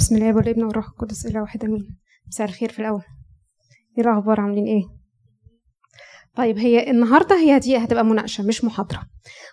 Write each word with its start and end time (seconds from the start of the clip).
بسم 0.00 0.16
الله 0.16 0.36
والابن 0.36 0.64
والروح 0.64 0.88
القدس 0.88 1.26
إله 1.26 1.40
واحد 1.40 1.64
أمين. 1.64 1.96
مساء 2.28 2.46
الخير 2.46 2.68
في 2.72 2.78
الأول. 2.78 3.02
إيه 3.98 4.04
الأخبار؟ 4.04 4.40
عاملين 4.40 4.66
إيه؟ 4.66 4.82
طيب 6.36 6.58
هي 6.58 6.90
النهارده 6.90 7.36
هي 7.36 7.58
دي 7.58 7.76
هتبقى 7.76 8.04
مناقشة 8.04 8.44
مش 8.46 8.64
محاضرة. 8.64 9.02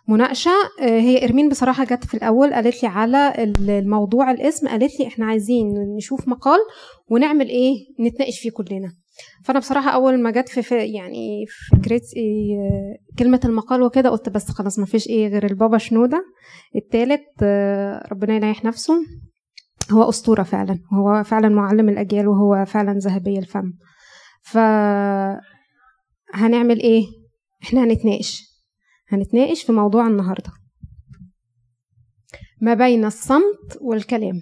مناقشة 0.07 0.51
آه، 0.81 0.99
هي 0.99 1.25
إرمين 1.25 1.49
بصراحة 1.49 1.83
جت 1.85 2.05
في 2.05 2.13
الأول 2.13 2.53
قالت 2.53 2.83
لي 2.83 2.89
على 2.89 3.33
الموضوع 3.69 4.31
الاسم 4.31 4.67
قالت 4.67 4.99
لي 4.99 5.07
إحنا 5.07 5.25
عايزين 5.25 5.67
نشوف 5.97 6.27
مقال 6.27 6.59
ونعمل 7.07 7.49
إيه 7.49 7.73
نتناقش 7.99 8.39
فيه 8.39 8.51
كلنا. 8.51 8.93
فأنا 9.45 9.59
بصراحة 9.59 9.89
أول 9.89 10.21
ما 10.21 10.31
جت 10.31 10.49
في, 10.49 10.75
يعني 10.75 11.45
فكرة 11.71 12.01
إيه 12.15 12.57
كلمة 13.19 13.39
المقال 13.45 13.81
وكده 13.81 14.09
قلت 14.09 14.29
بس 14.29 14.51
خلاص 14.51 14.79
ما 14.79 14.85
فيش 14.85 15.07
إيه 15.07 15.27
غير 15.27 15.45
البابا 15.45 15.77
شنودة 15.77 16.23
التالت 16.75 17.25
آه، 17.43 18.07
ربنا 18.11 18.35
يريح 18.35 18.65
نفسه. 18.65 18.93
هو 19.91 20.09
أسطورة 20.09 20.43
فعلا. 20.43 20.79
هو 20.93 21.23
فعلا 21.23 21.49
معلم 21.49 21.89
الأجيال 21.89 22.27
وهو 22.27 22.65
فعلا 22.65 22.93
ذهبي 22.93 23.39
الفم. 23.39 23.73
ف 24.41 24.57
هنعمل 26.33 26.79
إيه؟ 26.79 27.03
إحنا 27.63 27.83
هنتناقش. 27.83 28.43
هنتناقش 29.09 29.63
في 29.63 29.71
موضوع 29.71 30.07
النهارده. 30.07 30.51
ما 32.61 32.73
بين 32.73 33.05
الصمت 33.05 33.77
والكلام. 33.81 34.41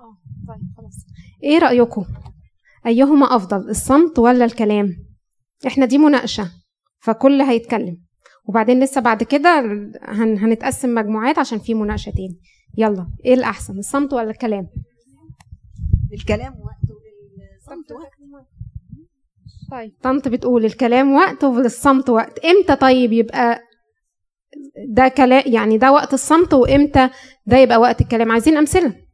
آه 0.00 0.18
طيب 0.48 0.72
خلاص. 0.76 1.06
إيه 1.42 1.58
رأيكم؟ 1.58 2.04
أيهما 2.86 3.36
أفضل 3.36 3.70
الصمت 3.70 4.18
ولا 4.18 4.44
الكلام؟ 4.44 4.96
إحنا 5.66 5.86
دي 5.86 5.98
مناقشة 5.98 6.50
فكل 7.00 7.42
هيتكلم. 7.42 7.96
وبعدين 8.44 8.80
لسه 8.80 9.00
بعد 9.00 9.22
كده 9.22 9.60
هن 10.02 10.38
هنتقسم 10.38 10.94
مجموعات 10.94 11.38
عشان 11.38 11.58
في 11.58 11.74
مناقشة 11.74 12.10
تاني. 12.10 12.38
يلا 12.78 13.06
إيه 13.24 13.34
الأحسن 13.34 13.78
الصمت 13.78 14.12
ولا 14.12 14.30
الكلام؟ 14.30 14.66
الكلام 16.12 16.52
وقت 16.52 16.90
وللصمت 16.90 17.92
وقت. 17.92 18.12
طيب 19.70 19.92
طنط 20.02 20.28
بتقول 20.28 20.64
الكلام 20.64 21.14
وقت 21.14 21.44
وللصمت 21.44 22.10
وقت. 22.10 22.38
إمتى 22.44 22.76
طيب 22.76 23.12
يبقى 23.12 23.60
ده 24.88 25.08
كلام 25.08 25.42
يعني 25.46 25.78
ده 25.78 25.92
وقت 25.92 26.14
الصمت 26.14 26.54
وإمتى 26.54 27.10
ده 27.46 27.56
يبقى 27.56 27.80
وقت 27.80 28.00
الكلام؟ 28.00 28.32
عايزين 28.32 28.56
أمثلة. 28.56 29.07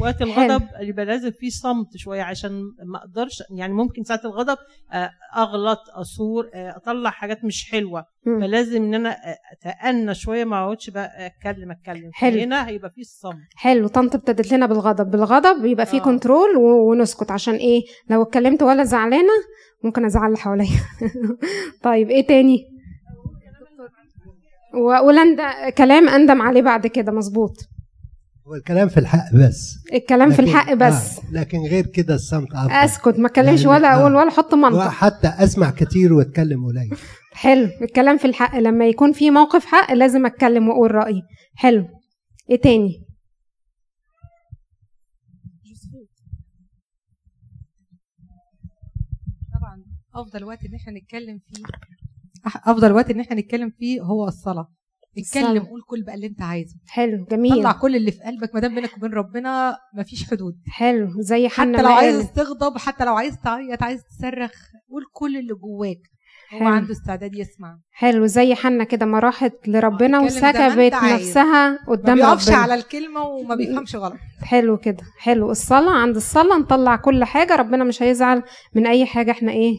وقت 0.00 0.22
الغضب 0.22 0.62
يبقى 0.80 1.04
لازم 1.04 1.30
في 1.30 1.50
صمت 1.50 1.96
شوية 1.96 2.22
عشان 2.22 2.52
ما 2.84 2.98
أقدرش 2.98 3.42
يعني 3.50 3.72
ممكن 3.72 4.02
ساعة 4.02 4.20
الغضب 4.24 4.56
آه، 4.92 5.10
أغلط 5.36 5.78
اثور 5.94 6.50
آه، 6.54 6.76
أطلع 6.76 7.10
حاجات 7.10 7.44
مش 7.44 7.70
حلوة. 7.70 8.04
فلازم 8.24 8.82
إن 8.84 8.94
أنا 8.94 9.16
أتأنى 9.52 10.14
شوية 10.14 10.44
ما 10.44 10.56
أقعدش 10.64 10.90
بقى 10.90 11.26
أتكلم 11.26 11.70
أتكلم. 11.70 12.10
حلو. 12.14 12.40
هنا 12.40 12.68
هيبقى 12.68 12.90
في 12.90 13.00
الصمت 13.00 13.36
حلو. 13.56 13.88
طنط 13.88 14.14
ابتدت 14.14 14.52
لنا 14.52 14.66
بالغضب. 14.66 15.10
بالغضب 15.10 15.64
يبقى 15.64 15.86
في 15.86 15.96
آه. 15.96 16.00
كنترول 16.00 16.56
ونسكت. 16.56 17.30
عشان 17.30 17.54
إيه؟ 17.54 17.82
لو 18.10 18.22
اتكلمت 18.22 18.62
ولا 18.62 18.84
زعلانة 18.84 19.32
ممكن 19.84 20.04
أزعل 20.04 20.26
اللي 20.26 20.38
حواليا. 20.38 20.66
طيب 21.82 22.10
إيه 22.10 22.26
تاني؟ 22.26 22.58
واقول. 24.74 25.16
كلام 25.78 26.08
أندم 26.08 26.42
عليه 26.42 26.62
بعد 26.62 26.86
كده. 26.86 27.12
مظبوط. 27.12 27.56
هو 28.48 28.54
الكلام 28.54 28.88
في 28.88 29.00
الحق 29.00 29.34
بس. 29.34 29.78
الكلام 29.92 30.30
في 30.30 30.42
لكن- 30.42 30.50
الحق 30.50 30.72
بس. 30.74 31.18
آه 31.18 31.22
لكن 31.32 31.58
غير 31.58 31.86
كده 31.86 32.14
الصمت 32.14 32.52
افضل 32.52 32.70
أسكت 32.72 33.18
ما 33.18 33.26
اتكلمش 33.28 33.60
يعني- 33.60 33.70
ولا 33.72 33.94
أقول 34.00 34.12
آه. 34.12 34.18
ولا 34.18 34.28
أحط 34.28 34.54
منطق. 34.54 34.76
وحتى 34.86 35.28
أسمع 35.28 35.70
كتير 35.70 36.12
وأتكلم 36.12 36.66
قليل. 36.66 36.96
حلو. 37.32 37.68
الكلام 37.82 38.18
في 38.18 38.24
الحق 38.24 38.56
لما 38.58 38.86
يكون 38.86 39.12
في 39.12 39.30
موقف 39.30 39.64
حق 39.64 39.92
لازم 39.92 40.26
أتكلم 40.26 40.68
وأقول 40.68 40.94
رأيي. 40.94 41.22
حلو. 41.54 41.88
إيه 42.50 42.60
تاني؟ 42.60 43.02
طبعا 49.54 49.84
أفضل 50.14 50.44
وقت 50.44 50.64
إن 50.64 50.74
إحنا 50.74 50.92
نتكلم 50.92 51.38
فيه 51.38 51.64
أفضل 52.64 52.92
وقت 52.92 53.10
إن 53.10 53.20
إحنا 53.20 53.36
نتكلم 53.40 53.70
فيه 53.78 54.00
هو 54.02 54.28
الصلاة. 54.28 54.68
اتكلم. 55.18 55.62
قول 55.62 55.82
كل 55.86 56.02
بقى 56.02 56.14
اللي 56.14 56.26
انت 56.26 56.42
عايزه. 56.42 56.74
حلو 56.88 57.26
جميل. 57.30 57.54
طلع 57.54 57.72
كل 57.72 57.96
اللي 57.96 58.10
في 58.12 58.20
قلبك 58.20 58.54
ما 58.54 58.60
دام 58.60 58.74
بينك 58.74 58.96
وبين 58.96 59.10
ربنا 59.10 59.76
مفيش 59.94 60.30
حدود. 60.30 60.56
حلو 60.66 61.08
زي 61.20 61.48
حنا 61.48 61.78
حتى 61.78 61.86
لو 61.86 61.92
عايز. 61.92 62.32
تغضب 62.32 62.78
حتى 62.78 63.04
لو 63.04 63.14
عايز 63.14 63.38
تعيط 63.44 63.82
عايز 63.82 64.02
تصرخ 64.04 64.52
قول 64.90 65.02
كل 65.12 65.36
اللي 65.36 65.54
جواك. 65.54 65.98
هو 66.52 66.58
حلو. 66.58 66.68
عنده 66.68 66.92
استعداد 66.92 67.34
يسمع. 67.34 67.78
حلو 67.90 68.26
زي 68.26 68.54
حنا 68.54 68.84
كده 68.84 69.06
ما 69.06 69.18
راحت 69.18 69.68
لربنا 69.68 70.20
وسكبت 70.20 70.44
انت 70.44 70.94
عايز. 70.94 71.26
نفسها 71.28 71.70
ما 71.70 71.78
قدام 71.88 72.16
بيقفش 72.16 72.48
ربنا. 72.48 72.60
على 72.60 72.74
الكلمة 72.74 73.22
وما 73.24 73.54
بيفهمش 73.54 73.96
غلط. 73.96 74.16
حلو 74.42 74.76
كده 74.78 75.04
حلو. 75.18 75.50
الصلاة 75.50 75.92
عند 75.92 76.16
الصلاة 76.16 76.58
نطلع 76.58 76.96
كل 76.96 77.24
حاجة 77.24 77.56
ربنا 77.56 77.84
مش 77.84 78.02
هيزعل 78.02 78.42
من 78.74 78.86
أي 78.86 79.06
حاجة 79.06 79.30
إحنا 79.30 79.52
إيه 79.52 79.76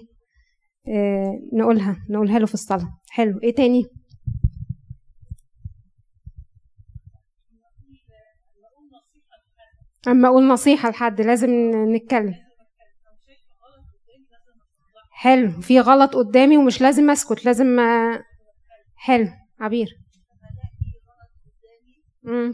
آه 0.87 1.39
نقولها 1.53 1.97
نقولها 2.09 2.39
له 2.39 2.45
في 2.45 2.53
الصلاة. 2.53 2.89
حلو. 3.09 3.39
إيه 3.43 3.55
تاني؟ 3.55 3.83
أما 10.07 10.27
أقول 10.27 10.47
نصيحة 10.47 10.89
لحد 10.89 11.21
لازم 11.21 11.49
نتكلم. 11.95 12.33
حلو 15.11 15.51
في 15.61 15.79
غلط 15.79 16.15
قدامي 16.15 16.57
ومش 16.57 16.81
لازم 16.81 17.09
أسكت 17.09 17.45
لازم 17.45 17.79
آه، 17.79 18.23
حلو 18.95 19.27
عبير. 19.59 19.87
مم. 22.23 22.49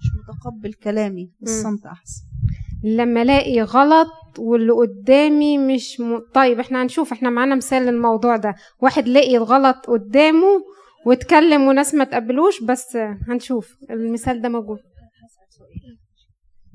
مش 0.00 0.10
متقبل 0.18 0.72
كلامي 0.72 1.32
الصمت 1.42 1.86
أحسن. 1.86 2.22
لما 2.84 3.22
ألاقي 3.22 3.62
غلط 3.62 4.08
واللي 4.38 4.72
قدامي 4.72 5.58
مش 5.58 6.00
م... 6.00 6.18
طيب 6.34 6.60
إحنا 6.60 6.82
هنشوف 6.82 7.12
إحنا 7.12 7.30
معانا 7.30 7.54
مثال 7.54 7.82
للموضوع 7.82 8.36
ده. 8.36 8.54
واحد 8.82 9.08
لقي 9.08 9.36
الغلط 9.36 9.86
قدامه 9.86 10.62
واتكلم 11.06 11.62
وناس 11.62 11.94
ما 11.94 12.04
تقبلوش 12.04 12.62
بس 12.62 12.96
هنشوف 13.28 13.76
المثال 13.90 14.42
ده 14.42 14.48
موجود. 14.48 14.78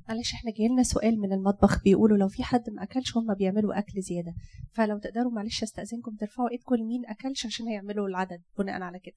معلش 0.09 0.33
إحنا 0.33 0.51
جاي 0.51 0.67
لنا 0.67 0.83
سؤال 0.83 1.19
من 1.19 1.33
المطبخ 1.33 1.83
بيقولوا 1.83 2.17
لو 2.17 2.27
في 2.27 2.43
حد 2.43 2.69
ما 2.69 2.83
أكلش 2.83 3.17
هم 3.17 3.33
بيعملوا 3.33 3.79
أكل 3.79 4.01
زيادة. 4.01 4.33
فلو 4.73 4.97
تقدروا 4.97 5.31
معلش 5.31 5.63
أستأذنكم 5.63 6.15
ترفعوا 6.19 6.49
إيدكم 6.51 6.75
لمين 6.75 7.01
أكلش 7.05 7.45
عشان 7.45 7.67
هيعملوا 7.67 8.07
العدد 8.07 8.41
بناء 8.57 8.81
على 8.81 8.99
كده. 8.99 9.15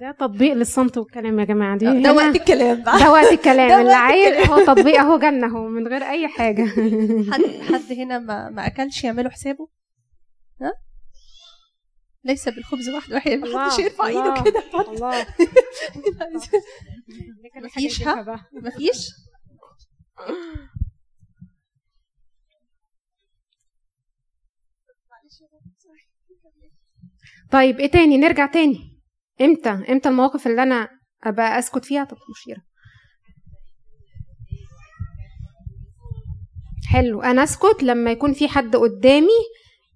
ده 0.00 0.12
تطبيق 0.12 0.52
للصمت 0.52 0.98
والكلام 0.98 1.38
يا 1.40 1.44
جماعة 1.44 1.78
دي 1.78 1.84
ده 1.84 1.92
هنا- 1.92 2.10
وقت 2.12 2.36
الكلام 2.36 2.82
ده 2.82 3.10
وقت 3.10 3.32
الكلام. 3.32 3.70
اللي 3.80 3.92
عايز. 3.92 4.50
هو 4.50 4.64
تطبيق 4.66 5.00
أهو 5.00 5.18
جنة 5.18 5.46
أهو 5.46 5.68
من 5.68 5.88
غير 5.88 6.02
أي 6.02 6.28
حاجة. 6.28 6.64
حد 7.32 7.44
حد 7.74 7.92
هنا 7.92 8.18
ما, 8.18 8.50
ما 8.50 8.66
أكلش 8.66 9.04
يعملوا 9.04 9.30
حسابه؟ 9.30 9.68
ها؟ 10.60 10.72
ليس 12.24 12.48
بالخبز 12.48 12.88
وحده 12.88 13.14
واحد 13.14 13.30
ما 13.30 13.64
حدش 13.70 13.78
يرفع 13.78 14.06
إيده 14.06 14.42
كده. 14.42 14.62
الله. 14.92 15.26
مفيش 17.64 18.02
ها؟ 18.02 18.46
مفيش 18.52 19.08
طيب 27.52 27.80
إيه 27.80 27.90
تاني؟ 27.90 28.18
نرجع 28.18 28.46
تاني. 28.46 28.78
إمتى؟ 29.40 29.70
إمتى 29.70 30.08
المواقف 30.08 30.46
اللي 30.46 30.62
أنا 30.62 30.88
أبقى 31.24 31.58
أسكت 31.58 31.84
فيها؟ 31.84 32.04
طب 32.04 32.16
مشيرة. 32.30 32.62
حلو. 36.88 37.22
أنا 37.22 37.42
أسكت 37.42 37.82
لما 37.82 38.10
يكون 38.10 38.32
في 38.32 38.48
حد 38.48 38.76
قدامي 38.76 39.28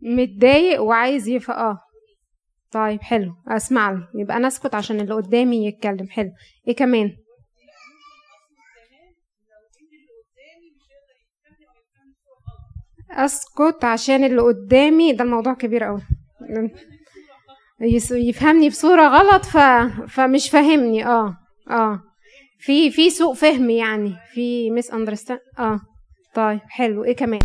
متضايق 0.02 0.82
وعايز 0.82 1.28
يف 1.28 1.50
آه. 1.50 1.78
طيب 2.70 3.00
حلو. 3.02 3.32
أسمع 3.48 3.90
له. 3.90 4.08
يبقى 4.14 4.36
أنا 4.36 4.48
أسكت 4.48 4.74
عشان 4.74 5.00
اللي 5.00 5.14
قدامي 5.14 5.66
يتكلم. 5.66 6.08
حلو. 6.08 6.30
إيه 6.68 6.76
كمان؟ 6.76 7.16
أسكت 13.10 13.84
عشان 13.84 14.24
اللي 14.24 14.42
قدامي. 14.42 15.12
ده 15.12 15.24
الموضوع 15.24 15.54
كبير 15.54 15.84
قوي 15.84 16.02
يفهمني 18.12 18.68
بصورة 18.68 19.08
غلط 19.08 19.44
ف... 19.44 19.56
فمش 20.08 20.50
فاهمني. 20.50 21.06
آه 21.06 21.36
آه. 21.70 22.00
في 22.58 22.90
في 22.90 23.10
سوء 23.10 23.34
فهم 23.34 23.70
يعني. 23.70 24.14
في 24.34 24.70
مس 24.70 24.90
اندرستاند 24.90 25.40
آه. 25.58 25.80
طيب 26.34 26.60
حلو. 26.68 27.04
إيه 27.04 27.16
كمان؟ 27.16 27.40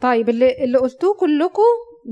طيب 0.00 0.28
اللي 0.28 0.64
اللي 0.64 0.78
قلتوه 0.78 1.14
كلكم 1.14 1.62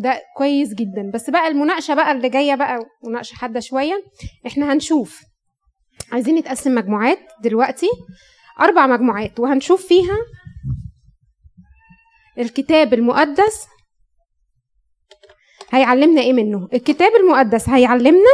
ده 0.02 0.22
كويس 0.36 0.74
جدا. 0.74 1.10
بس 1.14 1.30
بقى 1.30 1.48
المناقشة 1.48 1.94
بقى 1.94 2.12
اللي 2.12 2.28
جاية 2.28 2.54
بقى 2.54 2.78
مناقشة 3.04 3.34
حادة 3.34 3.60
شوية. 3.60 4.02
إحنا 4.46 4.72
هنشوف. 4.72 5.20
عايزين 6.12 6.34
نتقسم 6.34 6.74
مجموعات 6.74 7.18
دلوقتي. 7.42 7.88
أربع 8.60 8.86
مجموعات 8.86 9.40
وهنشوف 9.40 9.86
فيها 9.86 10.16
الكتاب 12.40 12.94
المقدس. 12.94 13.66
هيعلمنا 15.70 16.20
إيه 16.20 16.32
منه؟ 16.32 16.69
الكتاب 16.75 17.10
المقدس 17.20 17.69
هيعلمنا 17.69 18.31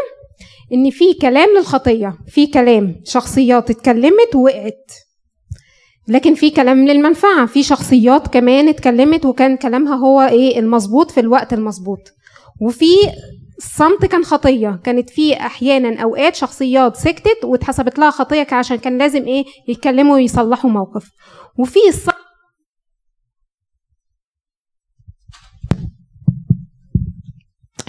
إن 0.72 0.90
في 0.90 1.14
كلام 1.14 1.48
للخطية 1.58 2.18
في 2.28 2.46
كلام 2.46 3.00
شخصيات 3.04 3.70
اتكلمت 3.70 4.34
ووقعت 4.34 4.90
لكن 6.08 6.34
في 6.34 6.50
كلام 6.50 6.86
للمنفعة 6.88 7.46
في 7.46 7.62
شخصيات 7.62 8.28
كمان 8.28 8.68
اتكلمت 8.68 9.24
وكان 9.26 9.56
كلامها 9.56 9.94
هو 9.96 10.20
إيه؟ 10.22 10.58
المظبوط 10.58 11.10
في 11.10 11.20
الوقت 11.20 11.52
المظبوط. 11.52 11.98
وفي 12.60 12.92
الصمت 13.58 14.04
كان 14.06 14.24
خطية 14.24 14.80
كانت 14.84 15.10
في 15.10 15.34
أحيانا 15.34 16.02
أوقات 16.02 16.34
شخصيات 16.34 16.96
سكتت 16.96 17.44
واتحسبت 17.44 17.98
لها 17.98 18.10
خطية 18.10 18.46
عشان 18.52 18.76
كان 18.76 18.98
لازم 18.98 19.24
إيه؟ 19.24 19.44
يتكلموا 19.68 20.14
ويصلحوا 20.14 20.70
موقف. 20.70 21.10
وفي 21.58 21.78
الصمت 21.88 22.15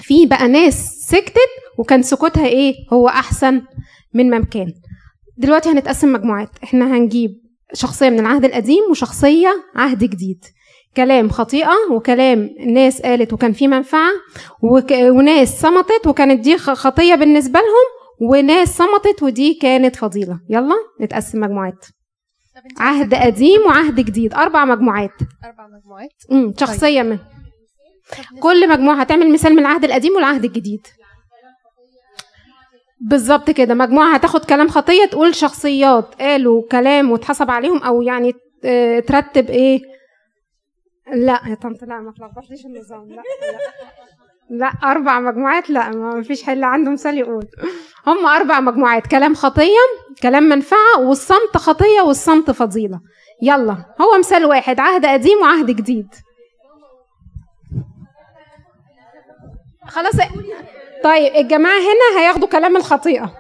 في 0.07 0.25
بقى 0.25 0.47
ناس 0.47 1.05
سكتت 1.09 1.51
وكان 1.79 2.01
سكوتها 2.01 2.45
إيه؟ 2.47 2.73
هو 2.93 3.07
أحسن 3.07 3.61
من 4.13 4.29
ما 4.29 4.45
كان. 4.45 4.73
دلوقتي 5.37 5.69
هنتقسم 5.69 6.13
مجموعات. 6.13 6.49
إحنا 6.63 6.97
هنجيب 6.97 7.31
شخصية 7.73 8.09
من 8.09 8.19
العهد 8.19 8.45
القديم 8.45 8.83
وشخصية 8.91 9.49
عهد 9.75 10.03
جديد. 10.03 10.45
كلام 10.97 11.29
خطيئة 11.29 11.71
وكلام 11.91 12.49
ناس 12.67 13.01
قالت 13.01 13.33
وكان 13.33 13.53
فيه 13.53 13.67
منفعة 13.67 14.11
وك... 14.61 14.91
وناس 14.91 15.61
صمتت 15.61 16.07
وكانت 16.07 16.39
دي 16.39 16.57
خطية 16.57 17.15
بالنسبة 17.15 17.59
لهم 17.59 18.29
وناس 18.29 18.77
صمتت 18.77 19.23
ودي 19.23 19.53
كانت 19.53 19.95
فضيلة. 19.95 20.39
يلا 20.49 20.75
نتقسم 21.01 21.39
مجموعات. 21.41 21.85
عهد 22.79 23.13
قديم 23.13 23.61
وعهد 23.67 23.95
جديد. 23.99 24.33
أربع 24.33 24.65
مجموعات. 24.65 25.11
أربع 25.45 25.67
مجموعات. 25.77 26.13
امم 26.31 26.53
شخصية 26.59 27.01
من 27.01 27.17
كل 28.39 28.69
مجموعة 28.69 28.95
هتعمل 28.95 29.31
مثال 29.31 29.53
من 29.53 29.59
العهد 29.59 29.83
القديم 29.83 30.15
والعهد 30.15 30.45
الجديد. 30.45 30.87
بالظبط 33.01 33.49
كده. 33.51 33.73
مجموعة 33.73 34.13
هتاخد 34.13 34.45
كلام 34.45 34.67
خطية 34.67 35.05
تقول 35.05 35.35
شخصيات 35.35 36.15
قالوا 36.21 36.63
كلام 36.71 37.11
واتحسب 37.11 37.51
عليهم 37.51 37.83
أو 37.83 38.01
يعني 38.01 38.33
آه، 38.65 38.99
ترتب 38.99 39.49
إيه. 39.49 39.81
لا 41.13 41.41
يا 41.47 41.55
طنط 41.55 41.83
لا 41.83 41.99
ما 41.99 42.11
تلخبطليش 42.11 42.65
النظام. 42.65 43.09
لا 43.09 43.15
لا. 43.15 43.57
لا 44.49 44.67
أربع 44.83 45.19
مجموعات 45.19 45.69
لا 45.69 45.89
ما 45.89 46.23
فيش 46.23 46.43
حل 46.43 46.63
عنده 46.63 46.91
مثال 46.91 47.17
يقول. 47.17 47.45
هم 48.07 48.25
أربع 48.25 48.59
مجموعات 48.59 49.07
كلام 49.07 49.35
خطية 49.35 49.85
كلام 50.23 50.43
منفعة 50.43 50.99
والصمت 50.99 51.57
خطية 51.57 52.01
والصمت 52.01 52.51
فضيلة. 52.51 52.99
يلا 53.41 53.77
هو 54.01 54.19
مثال 54.19 54.45
واحد 54.45 54.79
عهد 54.79 55.05
قديم 55.05 55.37
وعهد 55.41 55.71
جديد. 55.71 56.07
خلاص. 59.87 60.13
طيب 61.03 61.35
الجماعة 61.35 61.79
هنا 61.79 62.19
هياخدوا 62.21 62.47
كلام 62.47 62.77
الخطيئة. 62.77 63.33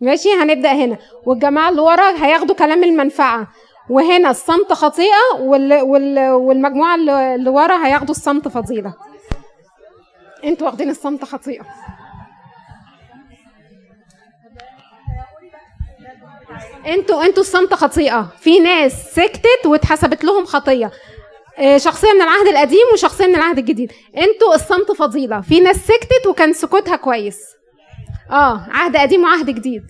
ماشي 0.00 0.28
هنبدأ 0.34 0.72
هنا. 0.72 0.98
والجماعة 1.26 1.68
اللي 1.68 1.80
ورا 1.80 2.24
هياخدوا 2.24 2.54
كلام 2.54 2.84
المنفعة. 2.84 3.46
وهنا 3.90 4.30
الصمت 4.30 4.72
خطيئة 4.72 5.34
وال... 5.38 5.82
وال... 5.82 6.30
والمجموعة 6.30 6.94
اللي 6.94 7.50
ورا 7.50 7.86
هياخدوا 7.86 8.14
الصمت 8.14 8.48
فضيلة. 8.48 8.94
أنتوا 10.44 10.66
واخدين 10.66 10.90
الصمت 10.90 11.24
خطيئة. 11.24 11.64
أنتوا 16.86 17.24
أنتوا 17.24 17.42
الصمت 17.42 17.74
خطيئة. 17.74 18.28
في 18.38 18.60
ناس 18.60 18.92
سكتت 19.14 19.66
واتحسبت 19.66 20.24
لهم 20.24 20.44
خطية 20.44 20.86
آه، 20.86 20.90
شخصية 21.76 22.12
من 22.12 22.22
العهد 22.22 22.46
القديم 22.46 22.86
وشخصية 22.92 23.26
من 23.26 23.34
العهد 23.34 23.58
الجديد. 23.58 23.92
أنتوا 24.16 24.54
الصمت 24.54 24.92
فضيلة. 24.98 25.40
في 25.40 25.60
ناس 25.60 25.76
سكتت 25.76 26.26
وكان 26.28 26.52
سكوتها 26.52 26.96
كويس. 26.96 27.38
آه 28.30 28.66
عهد 28.70 28.96
قديم 28.96 29.22
وعهد 29.24 29.50
جديد. 29.50 29.82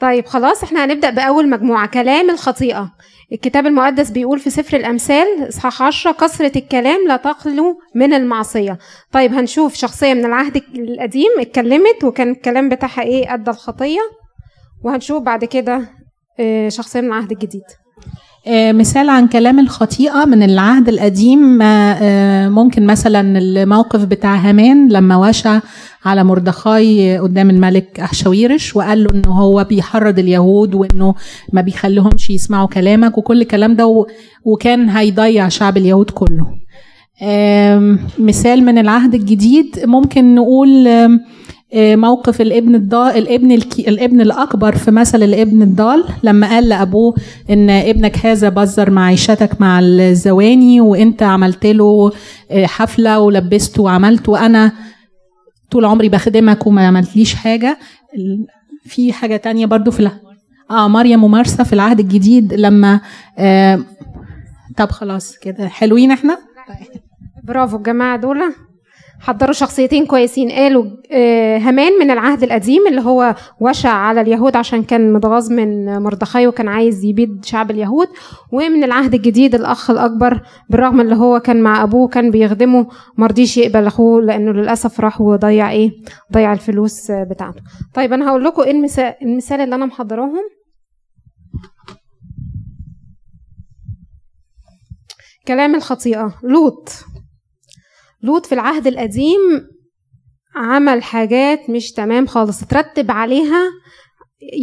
طيب 0.00 0.26
خلاص 0.26 0.62
إحنا 0.62 0.84
هنبدأ 0.84 1.10
بأول 1.10 1.48
مجموعة. 1.48 1.86
كلام 1.88 2.30
الخطيئة. 2.30 2.92
الكتاب 3.32 3.66
المقدس 3.66 4.10
بيقول 4.10 4.38
في 4.38 4.50
سفر 4.50 4.76
الأمثال 4.76 5.48
إصحاح 5.48 5.82
10 5.82 6.12
كثرة 6.12 6.52
الكلام 6.58 7.08
لا 7.08 7.16
تخلو 7.16 7.78
من 7.94 8.12
المعصية. 8.14 8.78
طيب 9.12 9.32
هنشوف 9.34 9.74
شخصية 9.74 10.14
من 10.14 10.24
العهد 10.24 10.56
القديم 10.74 11.30
اتكلمت 11.38 12.04
وكان 12.04 12.30
الكلام 12.30 12.68
بتاعها 12.68 13.02
إيه 13.02 13.34
أدى 13.34 13.50
الخطية. 13.50 14.00
وهنشوف 14.84 15.22
بعد 15.22 15.44
كده 15.44 15.88
آه، 16.40 16.68
شخصية 16.68 17.00
من 17.00 17.08
العهد 17.08 17.32
الجديد. 17.32 17.62
آه، 17.62 18.31
مثال 18.48 19.08
عن 19.08 19.28
كلام 19.28 19.58
الخطيئة 19.58 20.24
من 20.24 20.42
العهد 20.42 20.88
القديم 20.88 21.62
آه، 21.62 21.66
آه، 22.02 22.48
ممكن 22.48 22.86
مثلا 22.86 23.38
الموقف 23.38 24.04
بتاع 24.04 24.36
هامان 24.36 24.88
لما 24.88 25.16
وشى 25.16 25.60
على 26.04 26.24
مردخاي 26.24 27.18
قدام 27.18 27.50
الملك 27.50 28.00
أحشويرش 28.00 28.76
وقال 28.76 29.04
له 29.04 29.10
إنه 29.14 29.30
هو 29.30 29.64
بيحرض 29.64 30.18
اليهود 30.18 30.74
وإنه 30.74 31.14
ما 31.52 31.60
بيخليهمش 31.60 32.30
يسمعوا 32.30 32.68
كلامك 32.68 33.18
وكل 33.18 33.40
الكلام 33.40 33.76
ده 33.76 34.06
وكان 34.44 34.88
هيضيع 34.88 35.48
شعب 35.48 35.76
اليهود 35.76 36.10
كله. 36.10 36.62
مثال 38.18 38.64
من 38.64 38.78
العهد 38.78 39.14
الجديد 39.14 39.80
ممكن 39.84 40.34
نقول 40.34 40.86
آه، 40.86 41.20
موقف 41.74 42.40
الابن 42.40 42.74
الضال 42.74 43.16
الابن 43.18 43.52
الكي... 43.52 43.88
الابن 43.88 44.20
الأكبر 44.20 44.76
في 44.76 44.90
مثل 44.90 45.22
الابن 45.22 45.62
الضال 45.62 46.04
لما 46.22 46.48
قال 46.48 46.68
لأبوه 46.68 47.14
إن 47.50 47.70
ابنك 47.70 48.26
هذا 48.26 48.48
بزر 48.48 48.90
معيشتك 48.90 49.60
مع 49.60 49.80
الزواني 49.82 50.80
وإنت 50.80 51.22
عملت 51.22 51.66
له 51.66 52.12
آه، 52.50 52.66
حفلة 52.66 53.20
ولبسته 53.20 53.82
وعملت 53.82 54.28
وأنا 54.28 54.72
طول 55.70 55.84
عمري 55.84 56.08
بخدمك 56.08 56.66
وما 56.66 56.86
عملتليش 56.86 57.34
حاجة. 57.34 57.78
في 58.84 59.12
حاجة 59.12 59.36
تانية 59.36 59.66
برضو 59.66 59.90
في 59.90 60.10
آه 60.70 60.88
مريم 60.88 61.24
ومارسا 61.24 61.62
في 61.62 61.72
العهد 61.72 62.00
الجديد 62.00 62.54
لما 62.54 63.00
آه 63.38 63.78
طب 64.76 64.90
خلاص 64.90 65.38
كده 65.38 65.68
حلوين 65.68 66.10
إحنا؟ 66.10 66.38
برافو 67.44 67.76
الجماعة 67.76 68.16
دول. 68.20 68.40
حضروا 69.22 69.52
شخصيتين 69.52 70.06
كويسين. 70.06 70.50
قالوا 70.50 70.84
آه، 71.12 71.58
هامان 71.58 71.92
من 72.00 72.10
العهد 72.10 72.42
القديم 72.42 72.86
اللي 72.88 73.00
هو 73.00 73.34
وشع 73.60 73.90
على 73.90 74.20
اليهود 74.20 74.56
عشان 74.56 74.82
كان 74.82 75.12
متغاظ 75.12 75.52
من 75.52 75.98
مردخاي 76.02 76.46
وكان 76.46 76.68
عايز 76.68 77.04
يبيد 77.04 77.44
شعب 77.44 77.70
اليهود. 77.70 78.08
ومن 78.52 78.84
العهد 78.84 79.14
الجديد 79.14 79.54
الأخ 79.54 79.90
الأكبر 79.90 80.40
بالرغم 80.70 81.00
اللي 81.00 81.14
هو 81.16 81.40
كان 81.40 81.62
مع 81.62 81.82
أبوه 81.82 82.08
كان 82.08 82.30
بيخدمه 82.30 82.86
مرضيش 83.18 83.56
يقبل 83.56 83.86
أخوه 83.86 84.22
لأنه 84.22 84.52
للأسف 84.52 85.00
راح 85.00 85.20
وضيع 85.20 85.70
إيه 85.70 85.90
ضيع 86.32 86.52
الفلوس 86.52 87.10
بتاعته. 87.10 87.60
طيب 87.94 88.12
أنا 88.12 88.28
هقول 88.28 88.44
لكم 88.44 88.62
إيه 88.62 88.70
المثال, 88.70 89.14
المثال 89.22 89.60
اللي 89.60 89.74
أنا 89.74 89.86
محضراهم 89.86 90.42
كلام 95.48 95.74
الخطيئة. 95.74 96.34
لوط. 96.42 97.04
لوط 98.22 98.46
في 98.46 98.52
العهد 98.54 98.86
القديم 98.86 99.40
عمل 100.56 101.02
حاجات 101.02 101.70
مش 101.70 101.92
تمام 101.92 102.26
خالص 102.26 102.64
ترتب 102.64 103.10
عليها 103.10 103.62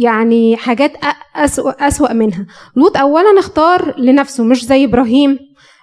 يعني 0.02 0.56
حاجات 0.56 0.92
أسوأ, 1.36 1.70
أسوأ 1.70 2.12
منها. 2.12 2.46
لوط 2.76 2.96
أولا 2.96 3.38
اختار 3.38 3.94
لنفسه 4.00 4.44
مش 4.44 4.64
زي 4.66 4.84
إبراهيم 4.84 5.38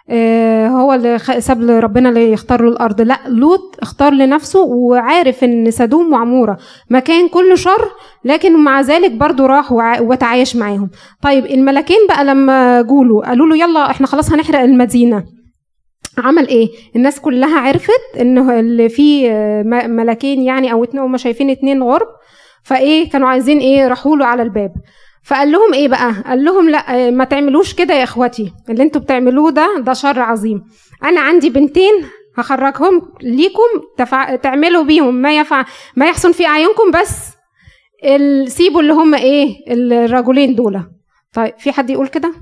آه، 0.09 0.67
هو 0.67 0.93
اللي 0.93 1.19
ساب 1.19 1.61
لربنا 1.61 2.09
اللي 2.09 2.31
يختار 2.31 2.61
له 2.61 2.69
الأرض. 2.69 3.01
لا 3.01 3.19
لوط 3.27 3.75
اختار 3.81 4.13
لنفسه 4.13 4.59
وعارف 4.59 5.43
إن 5.43 5.71
سدوم 5.71 6.13
وعمورة 6.13 6.57
مكان 6.89 7.27
كله 7.27 7.55
شر 7.55 7.89
لكن 8.25 8.63
مع 8.63 8.81
ذلك 8.81 9.11
برضو 9.11 9.45
راح 9.45 9.71
وتعايش 10.01 10.55
معاهم. 10.55 10.89
طيب 11.21 11.45
الملكين 11.45 11.97
بقى 12.09 12.25
لما 12.25 12.81
جوله 12.81 13.21
قالوا 13.21 13.47
له 13.47 13.57
يلا 13.57 13.91
إحنا 13.91 14.07
خلاص 14.07 14.31
هنحرق 14.33 14.59
المدينة. 14.59 15.23
عمل 16.17 16.47
إيه؟ 16.47 16.69
الناس 16.95 17.19
كلها 17.19 17.59
عرفت 17.59 18.17
انه 18.19 18.59
اللي 18.59 18.89
في 18.89 19.29
م- 19.63 19.89
ملكين 19.89 20.41
يعني 20.41 20.71
أو 20.71 20.83
اتنين 20.83 21.03
هم 21.03 21.17
شايفين 21.17 21.49
اتنين 21.49 21.83
غرب 21.83 22.07
فإيه 22.63 23.09
كانوا 23.09 23.29
عايزين 23.29 23.59
إيه 23.59 23.87
راحوا 23.87 24.17
له 24.17 24.25
على 24.25 24.41
الباب. 24.43 24.71
فقال 25.23 25.51
لهم 25.51 25.73
إيه 25.73 25.87
بقى؟ 25.87 26.13
قال 26.27 26.43
لهم 26.43 26.69
لأ 26.69 27.11
ما 27.11 27.23
تعملوش 27.23 27.73
كده 27.73 27.93
يا 27.93 28.03
إخواتي. 28.03 28.51
اللي 28.69 28.83
أنتوا 28.83 29.01
بتعملوه 29.01 29.51
ده 29.51 29.79
ده 29.79 29.93
شر 29.93 30.19
عظيم. 30.19 30.63
أنا 31.03 31.21
عندي 31.21 31.49
بنتين 31.49 31.93
هخرجهم 32.37 33.01
ليكم 33.21 33.61
تفع... 33.97 34.35
تعملوا 34.35 34.83
بيهم 34.83 35.15
ما 35.15 35.37
يفع... 35.37 35.65
ما 35.95 36.05
يحسن 36.07 36.31
في 36.31 36.45
أعينكم 36.45 36.91
بس. 37.01 37.37
سيبوا 38.51 38.81
اللي 38.81 38.93
هم 38.93 39.15
إيه 39.15 39.55
الرجلين 39.71 40.55
دول. 40.55 40.81
طيب 41.33 41.53
في 41.57 41.71
حد 41.71 41.89
يقول 41.89 42.07
كده؟ 42.07 42.33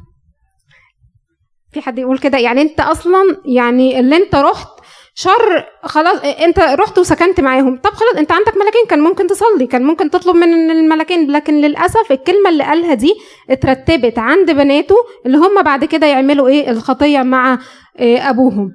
في 1.75 1.81
حد 1.81 1.99
يقول 1.99 2.17
كده؟ 2.17 2.37
يعني 2.37 2.61
انت 2.61 2.79
أصلا 2.79 3.37
يعني 3.45 3.99
اللي 3.99 4.15
انت 4.17 4.35
رحت 4.35 4.67
شر 5.15 5.65
خلاص 5.83 6.17
انت 6.23 6.59
رحت 6.59 6.99
وسكنت 6.99 7.39
معاهم. 7.41 7.77
طب 7.77 7.89
خلاص 7.89 8.15
انت 8.17 8.31
عندك 8.31 8.53
ملكين 8.57 8.85
كان 8.89 8.99
ممكن 8.99 9.27
تصلي 9.27 9.67
كان 9.67 9.83
ممكن 9.83 10.09
تطلب 10.09 10.35
من 10.35 10.71
الملكين 10.71 11.31
لكن 11.31 11.53
للأسف 11.61 12.11
الكلمة 12.11 12.49
اللي 12.49 12.63
قالها 12.63 12.93
دي 12.93 13.13
اترتبت 13.49 14.19
عند 14.19 14.51
بناته 14.51 14.95
اللي 15.25 15.37
هم 15.37 15.61
بعد 15.61 15.85
كده 15.85 16.07
يعملوا 16.07 16.47
إيه؟ 16.47 16.69
الخطية 16.69 17.19
مع 17.21 17.59
آه، 17.99 18.29
أبوهم. 18.29 18.71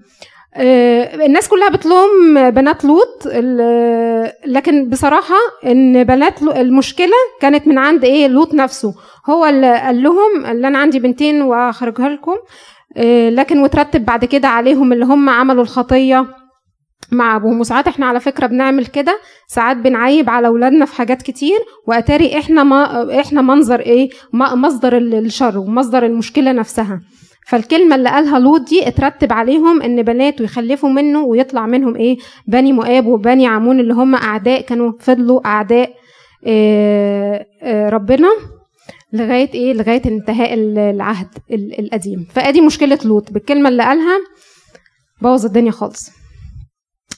آه، 0.54 1.26
الناس 1.26 1.48
كلها 1.48 1.68
بتلوم 1.68 2.50
بنات 2.50 2.84
لوط 2.84 3.26
لكن 4.46 4.88
بصراحة 4.88 5.36
إن 5.66 6.04
بنات 6.04 6.42
المشكلة 6.42 7.16
كانت 7.40 7.66
من 7.66 7.78
عند 7.78 8.04
إيه؟ 8.04 8.26
لوط 8.26 8.54
نفسه. 8.54 8.94
هو 9.30 9.46
اللي 9.46 9.78
قال 9.80 10.02
لهم 10.02 10.46
اللي 10.46 10.68
أنا 10.68 10.78
عندي 10.78 10.98
بنتين 10.98 11.42
واخرجها 11.42 12.08
لكم. 12.08 12.36
لكن 13.30 13.62
وترتب 13.62 14.04
بعد 14.04 14.24
كده 14.24 14.48
عليهم 14.48 14.92
اللي 14.92 15.04
هم 15.04 15.28
عملوا 15.30 15.62
الخطية 15.62 16.26
مع 17.12 17.36
أبوهم. 17.36 17.60
وساعات 17.60 17.88
إحنا 17.88 18.06
على 18.06 18.20
فكرة 18.20 18.46
بنعمل 18.46 18.86
كده 18.86 19.18
ساعات 19.48 19.76
بنعيب 19.76 20.30
على 20.30 20.46
أولادنا 20.46 20.84
في 20.84 20.94
حاجات 20.94 21.22
كتير 21.22 21.58
وأتاري 21.86 22.38
إحنا 22.38 22.62
ما 22.62 23.20
إحنا 23.20 23.42
منظر 23.42 23.80
إيه 23.80 24.10
مصدر 24.32 24.96
ال- 24.96 25.14
الشر 25.14 25.58
ومصدر 25.58 26.06
المشكلة 26.06 26.52
نفسها. 26.52 27.00
فالكلمة 27.48 27.94
اللي 27.96 28.08
قالها 28.08 28.38
لوط 28.38 28.60
دي 28.60 28.88
اترتب 28.88 29.32
عليهم 29.32 29.82
إن 29.82 30.02
بناته 30.02 30.42
يخلفوا 30.42 30.88
منه 30.88 31.22
ويطلع 31.24 31.66
منهم 31.66 31.96
إيه 31.96 32.16
بني 32.46 32.72
مؤاب 32.72 33.06
وبني 33.06 33.46
عمون 33.46 33.80
اللي 33.80 33.94
هم 33.94 34.14
أعداء 34.14 34.60
كانوا 34.60 34.92
فضلوا 35.00 35.46
أعداء 35.46 35.90
آه 36.46 37.46
آه 37.62 37.88
ربنا. 37.88 38.28
لغاية 39.12 39.54
إيه؟ 39.54 39.72
لغاية 39.72 40.02
انتهاء 40.06 40.54
ال- 40.54 40.78
العهد 40.78 41.28
ال- 41.50 41.80
القديم. 41.80 42.26
فأدي 42.34 42.60
مشكلة 42.60 42.98
لوط. 43.04 43.32
بالكلمة 43.32 43.68
اللي 43.68 43.82
قالها 43.82 44.18
بوظ 45.22 45.44
الدنيا 45.46 45.70
خالص. 45.70 46.10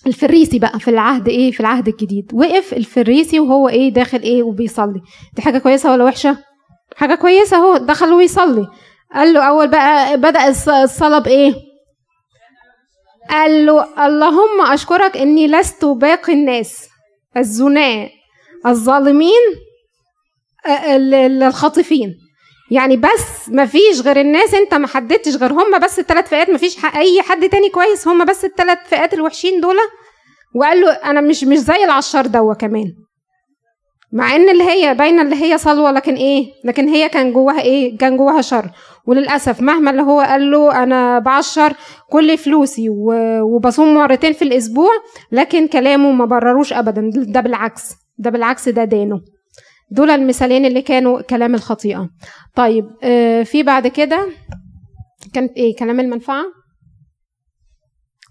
الفريسي 0.07 0.59
بقى 0.59 0.81
في 0.81 0.89
العهد 0.89 1.29
إيه؟ 1.29 1.51
في 1.51 1.61
العهد 1.61 1.89
الجديد. 1.89 2.31
وقف 2.35 2.73
الفريسي 2.73 3.41
وهو 3.41 3.69
إيه؟ 3.69 3.89
داخل 3.93 4.19
إيه؟ 4.19 4.43
وبيصلي. 4.43 5.01
دي 5.35 5.43
حاجة 5.43 5.59
كويسة 5.59 5.93
ولا 5.93 6.05
وحشة؟ 6.05 6.39
حاجة 6.97 7.15
كويسة 7.15 7.57
أهو. 7.57 7.77
دخل 7.77 8.13
ويصلي. 8.13 8.67
قال 9.15 9.35
له 9.35 9.43
أول 9.49 9.69
بقى 9.69 10.17
بدأ 10.17 10.53
الص- 10.53 10.69
الصلاة 10.69 11.19
بإيه؟ 11.19 11.55
قال 13.31 13.67
له 13.67 14.07
اللهم 14.07 14.61
أشكرك 14.73 15.17
إني 15.17 15.47
لست 15.47 15.85
باقي 15.85 16.33
الناس. 16.33 16.89
الزناة 17.37 18.11
الظالمين. 18.67 19.31
ال- 19.31 19.59
ال- 19.59 19.63
الخاطفين. 20.67 22.15
يعني 22.71 22.97
بس 22.97 23.49
ما 23.49 23.67
فيش 23.67 24.01
غير 24.05 24.21
الناس 24.21 24.55
انت 24.55 24.75
ما 24.75 24.87
حددتش 24.87 25.37
غير 25.37 25.53
هم 25.53 25.79
بس 25.79 25.99
الثلاث 25.99 26.29
فئات 26.29 26.51
ما 26.51 26.59
فيش 26.59 26.85
أي 26.85 27.23
حد 27.23 27.49
تاني 27.49 27.69
كويس 27.69 28.09
هم 28.09 28.25
بس 28.25 28.45
الثلاث 28.45 28.79
فئات 28.89 29.15
الوحشين 29.15 29.61
دول. 29.61 29.77
وقال 30.55 30.81
له 30.81 30.91
أنا 30.93 31.21
مش 31.21 31.45
مش 31.45 31.59
زي 31.59 31.85
العشار 31.85 32.27
دوا 32.27 32.55
كمان. 32.55 32.85
مع 34.13 34.37
إن 34.37 34.49
اللي 34.49 34.65
هي 34.65 34.95
باينة 34.95 35.23
اللي 35.23 35.43
هي 35.43 35.59
صلوة 35.59 35.91
لكن 35.91 36.15
إيه؟ 36.15 36.47
لكن 36.65 36.89
هي 36.89 37.09
كان 37.09 37.33
جواها 37.33 37.61
إيه؟ 37.61 37.99
كان 37.99 38.17
جواها 38.17 38.41
شر. 38.41 38.71
وللأسف 39.07 39.61
مهما 39.61 39.91
اللي 39.91 40.03
هو 40.03 40.21
قال 40.21 40.51
له 40.51 40.83
أنا 40.83 41.19
بعشر 41.19 41.73
كل 42.11 42.39
فلوسي 42.39 42.87
وبصوم 43.43 43.95
مرتين 43.95 44.33
في 44.33 44.43
الأسبوع 44.43 44.91
لكن 45.33 45.69
كلامه 45.69 46.13
ما 46.13 46.25
برروش 46.25 46.73
ابدا. 46.73 47.11
ده 47.15 47.41
بالعكس 47.41 47.83
ده 48.19 48.31
بالعكس 48.31 48.69
ده 48.69 48.85
دانه. 48.85 49.21
دول 49.93 50.11
المثالين 50.11 50.65
اللي 50.65 50.83
كانوا 50.83 51.23
كلام 51.23 51.55
الخطيئة. 51.55 52.09
طيب 52.55 52.85
آه 53.03 53.43
في 53.43 53.63
بعد 53.63 53.87
كده 53.87 54.29
كانت 55.33 55.53
إيه؟ 55.57 55.77
كلام 55.77 56.01
المنفعة؟ 56.01 56.45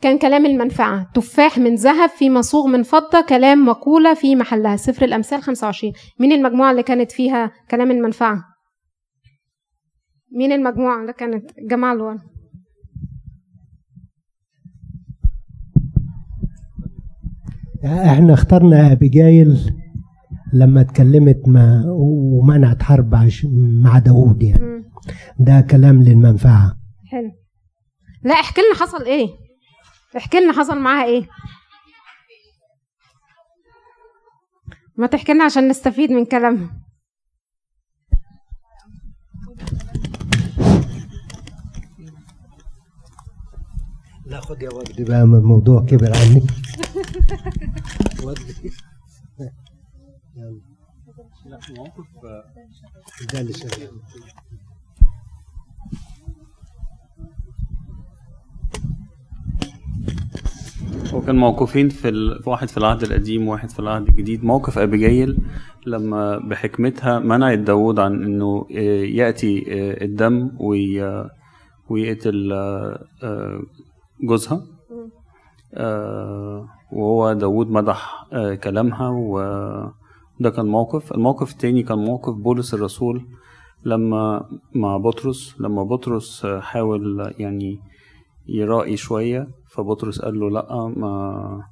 كان 0.02 0.18
كلام 0.18 0.46
المنفعة. 0.46 1.12
تفاح 1.14 1.58
من 1.58 1.76
ذهب 1.76 2.10
في 2.10 2.30
مصوغ 2.30 2.68
من 2.68 2.84
فضة 2.84 3.22
كلام 3.30 3.66
مقولة 3.66 4.14
في 4.14 4.36
محلها. 4.36 4.76
سفر 4.76 5.06
الأمثال 5.06 5.42
25 5.42 5.94
مين 6.20 6.32
المجموعة 6.32 6.72
اللي 6.72 6.84
كانت 6.84 7.12
فيها 7.12 7.52
كلام 7.72 7.92
المنفعة؟ 7.92 8.44
مين 10.32 10.52
المجموعة 10.52 11.02
اللي 11.02 11.14
كانت؟ 11.14 11.52
جماعة 11.70 11.94
الورا 11.94 12.18
إحنا 17.86 18.34
اخترنا 18.34 18.92
أبيجايل. 18.92 19.81
لما 20.54 20.82
اتكلمت 20.82 21.48
مع 21.48 21.84
ومنعت 21.88 22.84
حرب 22.84 23.16
عش- 23.16 23.48
مع 23.84 24.00
داوود 24.00 24.44
يعني. 24.44 24.84
ده 25.40 25.62
كلام 25.62 26.02
للمنفعة. 26.04 26.78
حلو. 27.06 27.32
لا 28.24 28.34
احكي 28.34 28.62
لنا 28.62 28.80
حصل 28.80 29.06
إيه. 29.06 29.30
احكي 30.18 30.40
لنا 30.40 30.54
حصل 30.54 30.80
معاها 30.80 31.06
إيه. 31.06 31.28
ما 34.98 35.08
تحكي 35.08 35.34
لنا 35.34 35.44
عشان 35.44 35.68
نستفيد 35.68 36.12
من 36.12 36.26
كلامها. 36.26 36.82
لا 44.26 44.42
خد 44.42 44.62
يا 44.64 44.70
وجدي 44.74 45.04
بقى 45.04 45.22
الموضوع 45.24 45.86
كبر 45.86 46.12
عني. 46.18 46.42
وجدي 48.24 48.72
يلا. 50.36 50.62
ده 53.34 53.42
اللي 53.42 53.54
شغال 53.54 53.92
وكان 61.14 61.36
موقفين 61.36 61.90
في 61.90 62.10
ال... 62.10 62.42
واحد 62.46 62.70
في 62.70 62.78
العهد 62.78 63.04
القديم 63.04 63.48
وواحد 63.48 63.70
في 63.70 63.80
العهد 63.80 64.08
الجديد. 64.08 64.44
موقف 64.44 64.78
أبيجيل 64.78 65.38
لما 65.88 66.38
بحكمتها 66.38 67.20
منعت 67.20 67.60
داود 67.60 68.00
عن 68.00 68.24
إنه 68.24 68.68
آه، 68.72 69.04
يأتي 69.04 69.66
آه، 69.70 70.04
الدم 70.04 70.52
وي... 70.60 71.02
ويقتل 71.90 72.54
آه، 72.54 73.06
آه، 73.24 73.62
جوزها. 74.24 74.64
وهو 76.92 77.34
داود 77.34 77.70
مدح 77.70 78.28
كلامها 78.64 79.10
وده 80.42 80.50
كان 80.50 80.66
موقف. 80.66 81.12
الموقف 81.12 81.52
التاني 81.52 81.84
كان 81.84 81.98
موقف 81.98 82.34
بولس 82.34 82.74
الرسول 82.74 83.26
لما 83.86 84.50
مع 84.76 84.98
بطرس 84.98 85.56
لما 85.60 85.84
بطرس 85.84 86.46
حاول 86.46 87.34
يعني 87.38 87.80
يرائي 88.48 88.98
شوية 88.98 89.48
فبطرس 89.70 90.22
قال 90.22 90.40
له 90.40 90.50
لأ 90.50 90.94
ما 90.98 91.64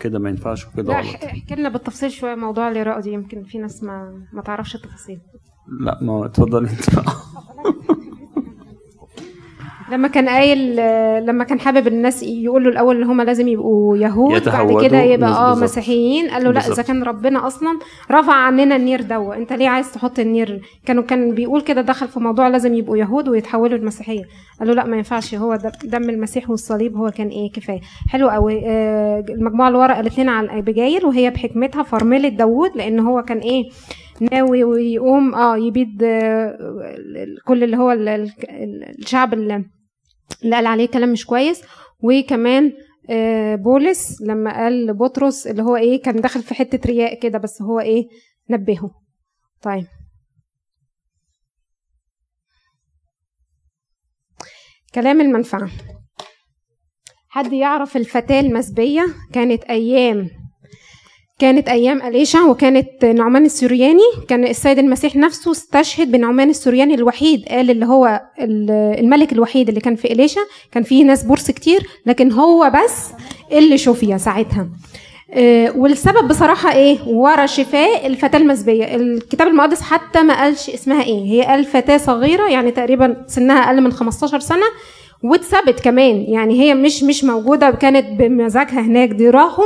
كده 0.00 0.18
ما 0.18 0.30
ينفعش 0.30 0.66
وكده 0.66 0.92
لا 0.92 1.00
احكي 1.00 1.54
لنا 1.54 1.68
بالتفصيل 1.68 2.10
شوية 2.10 2.34
موضوع 2.34 2.68
الإراءة 2.68 3.00
دي 3.00 3.12
يمكن 3.12 3.42
في 3.42 3.58
ناس 3.58 3.82
ما 3.82 4.26
ما 4.32 4.42
تعرفش 4.42 4.74
التفاصيل. 4.74 5.20
لأ 5.80 5.98
ما 6.02 6.26
اتفضل 6.26 6.66
انت 6.66 6.84
لما 9.94 10.08
كان 10.08 10.28
قايل 10.28 10.76
لما 11.26 11.44
كان 11.44 11.60
حابب 11.60 11.86
الناس 11.86 12.22
يقول 12.22 12.64
له 12.64 12.70
الأول 12.70 12.96
إن 12.96 13.02
هم 13.02 13.20
لازم 13.22 13.48
يبقوا 13.48 13.96
يهود 13.96 14.44
بعد 14.48 14.82
كده 14.84 14.98
يبقى 15.00 15.30
آه. 15.30 15.54
مسيحيين. 15.54 16.30
قال 16.30 16.44
له 16.44 16.50
لا 16.52 16.60
إذا. 16.60 16.82
كان 16.82 17.02
ربنا 17.02 17.46
أصلا 17.46 17.78
رفع 18.10 18.32
عننا 18.32 18.76
النير 18.76 19.02
دوا. 19.02 19.34
أنت 19.36 19.52
ليه 19.52 19.68
عايز 19.68 19.92
تحط 19.92 20.18
النير؟ 20.18 20.60
كانوا 20.86 21.02
كان 21.02 21.34
بيقول 21.34 21.60
كده 21.60 21.80
دخل 21.80 22.08
في 22.08 22.20
موضوع 22.20 22.48
لازم 22.48 22.74
يبقوا 22.74 22.96
يهود 22.96 23.28
ويتحولوا 23.28 23.78
للمسيحيه 23.78 24.22
قال 24.58 24.68
له 24.68 24.74
لا 24.74 24.84
ما 24.86 24.96
ينفعش. 24.96 25.34
هو 25.34 25.58
دم 25.84 26.10
المسيح 26.10 26.50
والصليب 26.50 26.96
هو 26.96 27.10
كان 27.10 27.28
إيه 27.28 27.52
كفاية. 27.52 27.80
حلو 28.08 28.28
قوي 28.28 28.62
آه، 28.66 29.24
المجموعة 29.28 29.68
اللي 29.68 29.78
ورا 29.78 29.94
قالت 29.94 30.18
لنا 30.20 30.32
على 30.32 30.58
أبيجايل 30.58 31.06
وهي 31.06 31.30
بحكمتها 31.30 31.82
فرملت 31.82 32.32
داوود 32.32 32.70
لأن 32.76 33.00
هو 33.00 33.22
كان 33.22 33.38
إيه 33.38 33.62
ناوي 34.32 34.64
ويقوم 34.64 35.34
آه 35.34 35.56
يبيد 35.56 36.02
آه، 36.02 36.58
كل 37.44 37.64
اللي 37.64 37.76
هو 37.76 37.92
ال- 37.92 38.08
ال- 38.08 38.30
الشعب 38.98 39.34
اللي 39.34 39.64
اللي 40.42 40.56
قال 40.56 40.66
عليه 40.66 40.86
كلام 40.86 41.12
مش 41.12 41.26
كويس. 41.26 41.62
وكمان 42.00 42.72
آه، 43.10 43.54
بولس 43.54 44.22
لما 44.22 44.52
قال 44.56 44.86
لبطرس 44.86 45.46
اللي 45.46 45.62
هو 45.62 45.76
إيه 45.76 46.02
كان 46.02 46.16
داخل 46.16 46.42
في 46.42 46.54
حتة 46.54 46.88
رياء 46.88 47.20
كده 47.20 47.38
بس 47.38 47.62
هو 47.62 47.80
إيه 47.80 48.08
نبهه. 48.50 48.90
طيب. 49.62 49.86
كلام 54.94 55.20
المنفعة. 55.20 55.70
حد 57.28 57.52
يعرف 57.52 57.96
الفتاة 57.96 58.40
المسبية؟ 58.40 59.06
كانت 59.32 59.64
أيام 59.64 60.30
كانت 61.38 61.68
أيام 61.68 62.02
اليشع 62.02 62.42
وكانت 62.46 63.04
نعمان 63.04 63.44
السورياني 63.44 64.02
كان 64.28 64.44
السيد 64.44 64.78
المسيح 64.78 65.16
نفسه 65.16 65.50
استشهد 65.50 66.12
بنعمان 66.12 66.50
السورياني 66.50 66.94
الوحيد 66.94 67.44
قال 67.48 67.70
اللي 67.70 67.86
هو 67.86 68.22
ال- 68.40 68.70
الملك 69.00 69.32
الوحيد 69.32 69.68
اللي 69.68 69.80
كان 69.80 69.96
في 69.96 70.12
اليشع 70.12 70.40
كان 70.72 70.82
فيه 70.82 71.04
ناس 71.04 71.22
بورس 71.22 71.50
كتير 71.50 71.86
لكن 72.06 72.32
هو 72.32 72.70
بس 72.84 73.08
اللي 73.52 73.78
شفيا 73.78 74.16
ساعتها. 74.18 74.68
آه، 75.32 75.72
والسبب 75.76 76.28
بصراحة 76.28 76.72
إيه؟ 76.72 76.98
ورا 77.06 77.46
شفاء 77.46 78.06
الفتاة 78.06 78.38
المسبية. 78.38 78.84
الكتاب 78.96 79.48
المقدس 79.48 79.80
حتى 79.80 80.22
ما 80.22 80.40
قالش 80.40 80.70
اسمها 80.70 81.02
إيه. 81.02 81.24
هي 81.24 81.42
قال 81.42 81.64
فتاة 81.64 81.96
صغيرة 81.96 82.48
يعني 82.50 82.70
تقريبا 82.70 83.24
سنها 83.26 83.56
أقل 83.66 83.80
من 83.80 83.92
15 83.92 84.40
سنة. 84.40 84.66
واتثبت 85.24 85.80
كمان. 85.80 86.24
يعني 86.28 86.60
هي 86.60 86.74
مش 86.74 87.02
مش 87.02 87.24
موجودة 87.24 87.70
كانت 87.70 88.20
بمزاجها 88.20 88.80
هناك. 88.80 89.08
دي 89.08 89.30
راحوا 89.30 89.64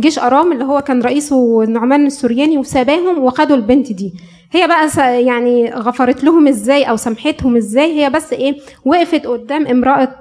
جيش 0.00 0.18
أرام 0.18 0.52
اللي 0.52 0.64
هو 0.64 0.80
كان 0.80 1.02
رئيسه 1.02 1.62
النعمان 1.62 2.06
السورياني 2.06 2.58
وساباهم 2.58 3.18
وخدوا 3.24 3.56
البنت 3.56 3.92
دي. 3.92 4.12
هي 4.52 4.68
بقى 4.68 5.24
يعني 5.24 5.70
غفرت 5.74 6.24
لهم 6.24 6.48
إزاي 6.48 6.84
أو 6.84 6.96
سامحتهم 6.96 7.56
إزاي؟ 7.56 8.00
هي 8.04 8.10
بس 8.10 8.32
إيه 8.32 8.54
وقفت 8.84 9.26
قدام 9.26 9.66
امرأة 9.66 10.16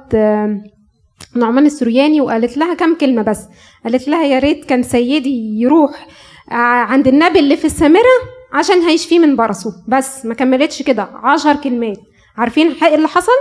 نعمان 1.36 1.65
السورياني 1.65 2.22
وقالت 2.22 2.58
لها 2.58 2.74
كام 2.74 2.96
كلمة 2.96 3.22
بس. 3.22 3.39
قالت 3.84 4.08
لها 4.08 4.24
يا 4.24 4.39
ريت 4.39 4.65
كان 4.65 4.84
سيدي 4.84 5.62
يروح 5.62 6.08
ع- 6.48 6.84
عند 6.86 7.08
النبي 7.08 7.39
اللي 7.39 7.58
في 7.58 7.65
السامرة 7.65 8.19
عشان 8.53 8.79
هيشفيه 8.81 9.19
من 9.19 9.36
برصه. 9.36 9.72
بس 9.88 10.25
ما 10.25 10.34
كملتش 10.34 10.81
كده. 10.81 11.10
عشر 11.24 11.55
كلمات. 11.55 11.98
عارفين 12.38 12.72
إيه 12.84 12.96
اللي 12.96 13.08
حصل؟ 13.08 13.31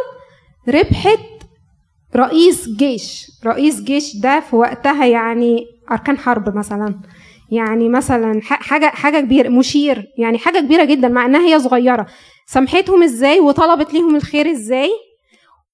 ربحت 0.69 1.19
رئيس 2.17 2.69
جيش. 2.69 3.27
رئيس 3.47 3.81
جيش 3.83 4.17
ده 4.17 4.41
في 4.41 4.57
وقتها 4.57 5.07
يعني 5.07 5.67
أركان 5.91 6.19
حرب 6.19 6.57
مثلا. 6.57 6.95
يعني 7.50 7.88
مثلا 7.88 8.41
ح- 8.43 8.62
حاجة 8.62 8.87
حاجة 8.87 9.21
كبيرة 9.21 9.49
مشير. 9.49 10.05
يعني 10.19 10.38
حاجة 10.38 10.59
كبيرة 10.61 10.85
جدا 10.85 11.09
مع 11.09 11.27
إنها 11.27 11.41
هي 11.47 11.59
صغيرة. 11.61 12.07
سامحتهم 12.47 13.03
إزاي؟ 13.03 13.41
وطلبت 13.41 13.95
ليهم 13.95 14.17
الخير 14.17 14.50
إزاي؟ 14.50 14.91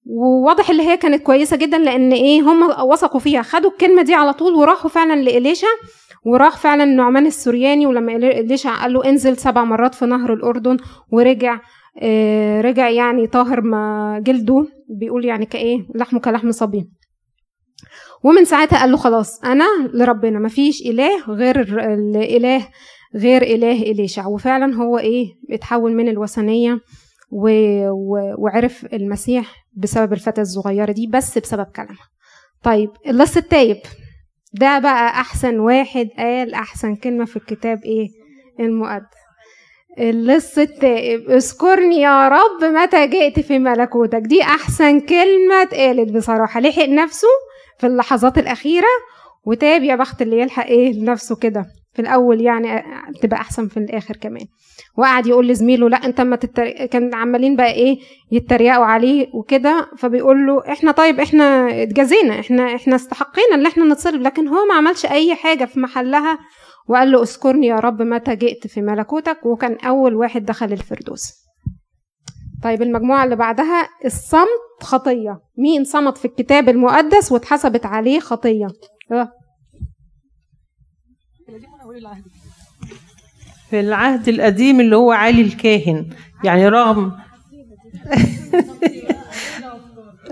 وواضح 0.05 0.69
اللي 0.69 0.83
هي 0.83 0.97
كانت 0.97 1.23
كويسة 1.23 1.57
جدا 1.57 1.77
لأن 1.77 2.11
إيه 2.11 2.41
هم 2.41 2.89
وثقوا 2.89 3.19
فيها. 3.19 3.41
خدوا 3.41 3.71
الكلمة 3.71 4.01
دي 4.01 4.13
على 4.13 4.33
طول 4.33 4.53
وراحوا 4.53 4.89
فعلا 4.89 5.21
لإليشا. 5.21 5.67
وراح 6.25 6.57
فعلا 6.57 6.83
النعمان 6.83 7.25
السورياني 7.25 7.85
ولما 7.85 8.11
إلي- 8.13 8.35
إليشا 8.37 8.69
قال 8.69 8.93
له 8.93 9.05
انزل 9.09 9.37
سبع 9.37 9.63
مرات 9.63 9.95
في 9.95 10.05
نهر 10.05 10.33
الأردن 10.33 10.77
ورجع. 11.11 11.59
رجع 12.61 12.89
يعني 12.89 13.27
طاهر 13.27 13.61
ما 13.61 14.19
جلده 14.25 14.67
بيقول 14.89 15.25
يعني 15.25 15.45
كإيه 15.45 15.87
لحمه 15.95 16.19
كلحم 16.19 16.51
صبي. 16.51 16.89
ومن 18.23 18.45
ساعتها 18.45 18.79
قال 18.79 18.91
له 18.91 18.97
خلاص 18.97 19.43
أنا 19.43 19.65
لربنا 19.93 20.39
مفيش 20.39 20.81
إله 20.81 21.25
غير 21.27 21.59
الإله 21.93 22.67
غير 23.15 23.41
إله 23.41 23.81
إليشع. 23.81 24.27
وفعلا 24.27 24.75
هو 24.75 24.97
إيه 24.97 25.27
اتحول 25.51 25.93
من 25.95 26.09
الوثنية 26.09 26.79
و... 27.31 27.49
و... 27.89 28.35
وعرف 28.37 28.85
المسيح 28.93 29.55
بسبب 29.73 30.13
الفتاة 30.13 30.41
الصغيرة 30.41 30.91
دي 30.91 31.07
بس 31.07 31.37
بسبب 31.37 31.65
كلامها. 31.65 32.07
طيب 32.63 32.89
اللص 33.07 33.37
التايب. 33.37 33.77
ده 34.53 34.79
بقى 34.79 35.07
أحسن 35.09 35.59
واحد 35.59 36.09
قال 36.17 36.53
أحسن 36.53 36.95
كلمة 36.95 37.25
في 37.25 37.37
الكتاب 37.37 37.83
إيه؟ 37.83 38.07
المقدس. 38.59 39.24
اللص 39.99 40.57
التائب. 40.57 41.29
اذكرني 41.29 42.01
يا 42.01 42.27
رب 42.27 42.63
متى 42.63 43.07
جئت 43.07 43.39
في 43.39 43.59
ملكوتك. 43.59 44.21
دي 44.21 44.41
أحسن 44.41 44.99
كلمة 44.99 45.61
اتقالت 45.61 46.11
بصراحة. 46.15 46.59
لحق 46.59 46.89
نفسه 46.89 47.27
في 47.79 47.87
اللحظات 47.87 48.37
الأخيرة 48.37 48.87
وتاب 49.45 49.83
يا 49.83 49.95
بخت 49.95 50.21
اللي 50.21 50.39
يلحق 50.39 50.65
إيه 50.65 50.93
لنفسه 50.93 51.35
كده. 51.35 51.65
في 51.93 52.01
الأول 52.01 52.41
يعني 52.41 52.83
تبقى 53.21 53.39
أحسن 53.41 53.67
في 53.67 53.77
الآخر 53.77 54.15
كمان. 54.17 54.45
وقعد 54.97 55.27
يقول 55.27 55.47
لزميله 55.47 55.89
لا 55.89 56.05
أنت 56.05 56.21
ما 56.21 56.35
تتر... 56.35 56.69
كان 56.85 57.13
عمالين 57.13 57.55
بقى 57.55 57.71
إيه 57.71 57.97
يتريقوا 58.31 58.85
عليه 58.85 59.27
وكده. 59.33 59.87
فبيقول 59.97 60.47
له 60.47 60.71
إحنا 60.71 60.91
طيب 60.91 61.19
إحنا 61.19 61.67
اتجازينا. 61.83 62.39
إحنا 62.39 62.75
إحنا 62.75 62.95
استحقينا 62.95 63.55
إن 63.55 63.65
إحنا 63.65 63.85
نتصلب 63.85 64.21
لكن 64.21 64.47
هو 64.47 64.65
ما 64.65 64.73
عملش 64.73 65.05
أي 65.05 65.35
حاجة 65.35 65.65
في 65.65 65.79
محلها. 65.79 66.37
وقال 66.87 67.11
له 67.11 67.21
اذكرني 67.21 67.67
يا 67.67 67.75
رب 67.75 68.01
متى 68.01 68.35
جئت 68.35 68.67
في 68.67 68.81
ملكوتك 68.81 69.45
وكان 69.45 69.77
أول 69.85 70.15
واحد 70.15 70.45
دخل 70.45 70.73
الفردوس. 70.73 71.33
طيب 72.63 72.81
المجموعة 72.81 73.23
اللي 73.23 73.35
بعدها 73.35 73.89
الصمت 74.05 74.81
خطية. 74.81 75.39
مين 75.57 75.83
صمت 75.83 76.17
في 76.17 76.25
الكتاب 76.25 76.69
المقدس 76.69 77.31
واتحسبت 77.31 77.85
عليه 77.85 78.19
خطية؟ 78.19 78.67
آه. 79.11 79.31
في 83.69 83.79
العهد 83.79 84.27
القديم 84.27 84.79
اللي 84.79 84.95
هو 84.95 85.11
علي 85.11 85.41
الكاهن 85.41 86.09
يعني 86.43 86.67
رغم 86.67 87.11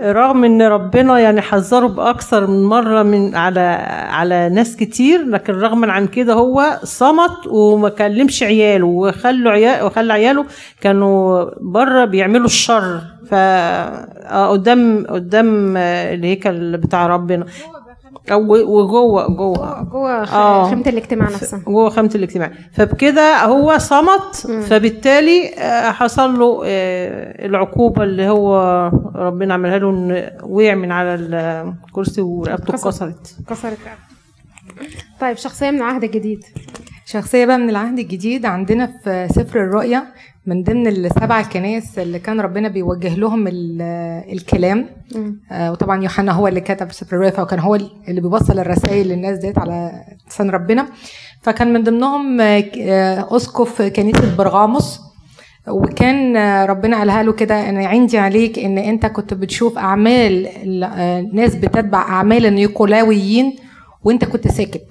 رغم 0.00 0.44
إن 0.44 0.62
ربنا 0.62 1.18
يعني 1.18 1.40
حذره 1.40 1.86
بأكثر 1.86 2.46
من 2.46 2.64
مرة 2.64 3.02
من 3.02 3.34
على 3.34 3.60
على 4.10 4.48
ناس 4.48 4.76
كتير 4.76 5.22
لكن 5.26 5.52
رغما 5.52 5.92
عن 5.92 6.06
كده 6.06 6.32
هو 6.32 6.78
صمت 6.82 7.46
وما 7.46 7.88
كلمش 7.88 8.42
عياله 8.42 8.86
وخلوا 8.86 9.52
عيال 9.52 9.84
وخلى 9.84 10.12
عياله 10.12 10.44
كانوا 10.80 11.44
بره 11.60 12.04
بيعملوا 12.04 12.46
الشر. 12.46 13.00
ف 13.30 13.34
آه، 13.34 14.48
قدام 14.48 15.06
قدام 15.10 15.76
آه، 15.76 16.14
الهيكل 16.14 16.76
بتاع 16.76 17.06
ربنا. 17.06 17.46
أو 18.32 18.42
وجوه 18.52 19.26
جوه. 19.28 19.82
جوه 19.82 20.10
آه. 20.22 20.70
خيمة 20.70 20.82
الاجتماع 20.86 21.26
نفسها. 21.30 21.58
جوه 21.66 21.90
خيمة 21.90 22.10
الاجتماع. 22.14 22.52
فبكده 22.72 23.44
هو 23.44 23.78
صمت 23.78 24.34
فبالتالي 24.68 25.48
آه، 25.58 25.90
حصل 25.90 26.38
له 26.38 26.62
آه، 26.64 27.46
العقوبة 27.46 28.02
اللي 28.02 28.28
هو 28.28 28.56
ربنا 29.14 29.54
عملها 29.54 29.78
له 29.78 29.90
إن 29.90 30.30
وقع 30.42 30.74
من 30.74 30.92
على 30.92 31.14
الكرسي 31.14 32.20
ورقبته 32.20 32.72
كسر. 32.72 32.88
اتكسرت. 32.88 33.36
كسرت 33.48 33.78
طيب 35.20 35.36
شخصية 35.36 35.70
من 35.70 35.76
العهد 35.78 36.04
الجديد 36.04 36.44
شخصية 37.06 37.44
بقى 37.46 37.58
من 37.58 37.70
العهد 37.70 37.98
الجديد 37.98 38.46
عندنا 38.46 38.86
في 39.04 39.28
سفر 39.30 39.60
الرؤيا 39.60 40.02
من 40.46 40.62
ضمن 40.62 40.86
السبع 40.86 41.42
كنائس 41.42 41.98
اللي 41.98 42.18
كان 42.18 42.40
ربنا 42.40 42.68
بيوجه 42.68 43.14
لهم 43.14 43.46
ال- 43.46 43.82
الكلام. 44.32 44.86
آه، 45.52 45.72
وطبعا 45.72 46.02
يوحنا 46.02 46.32
هو 46.32 46.48
اللي 46.48 46.60
كتب 46.60 46.92
سفر 46.92 47.16
الرؤيا 47.16 47.30
فكان 47.30 47.58
هو 47.58 47.74
اللي 48.08 48.20
بيوصل 48.20 48.58
الرسائل 48.58 49.08
للناس 49.08 49.38
ديت 49.38 49.58
على 49.58 49.92
لسان 50.28 50.50
ربنا. 50.50 50.86
فكان 51.42 51.72
من 51.72 51.82
ضمنهم 51.84 52.40
آه، 52.40 52.64
آه، 52.80 53.36
أسقف 53.36 53.82
كنيسة 53.82 54.36
برغاموس. 54.36 55.00
وكان 55.68 56.36
ربنا 56.64 56.98
قالها 56.98 57.22
له 57.22 57.32
كده 57.32 57.68
أنا 57.68 57.86
عندي 57.86 58.18
عليك 58.18 58.58
إن 58.58 58.78
أنت 58.78 59.06
كنت 59.06 59.34
بتشوف 59.34 59.78
أعمال 59.78 60.46
ال- 60.62 61.34
ناس 61.36 61.54
بتتبع 61.54 61.98
أعمال 62.02 62.46
النيقولاويين 62.46 63.56
وانت 64.04 64.24
كنت 64.24 64.48
ساكت. 64.48 64.82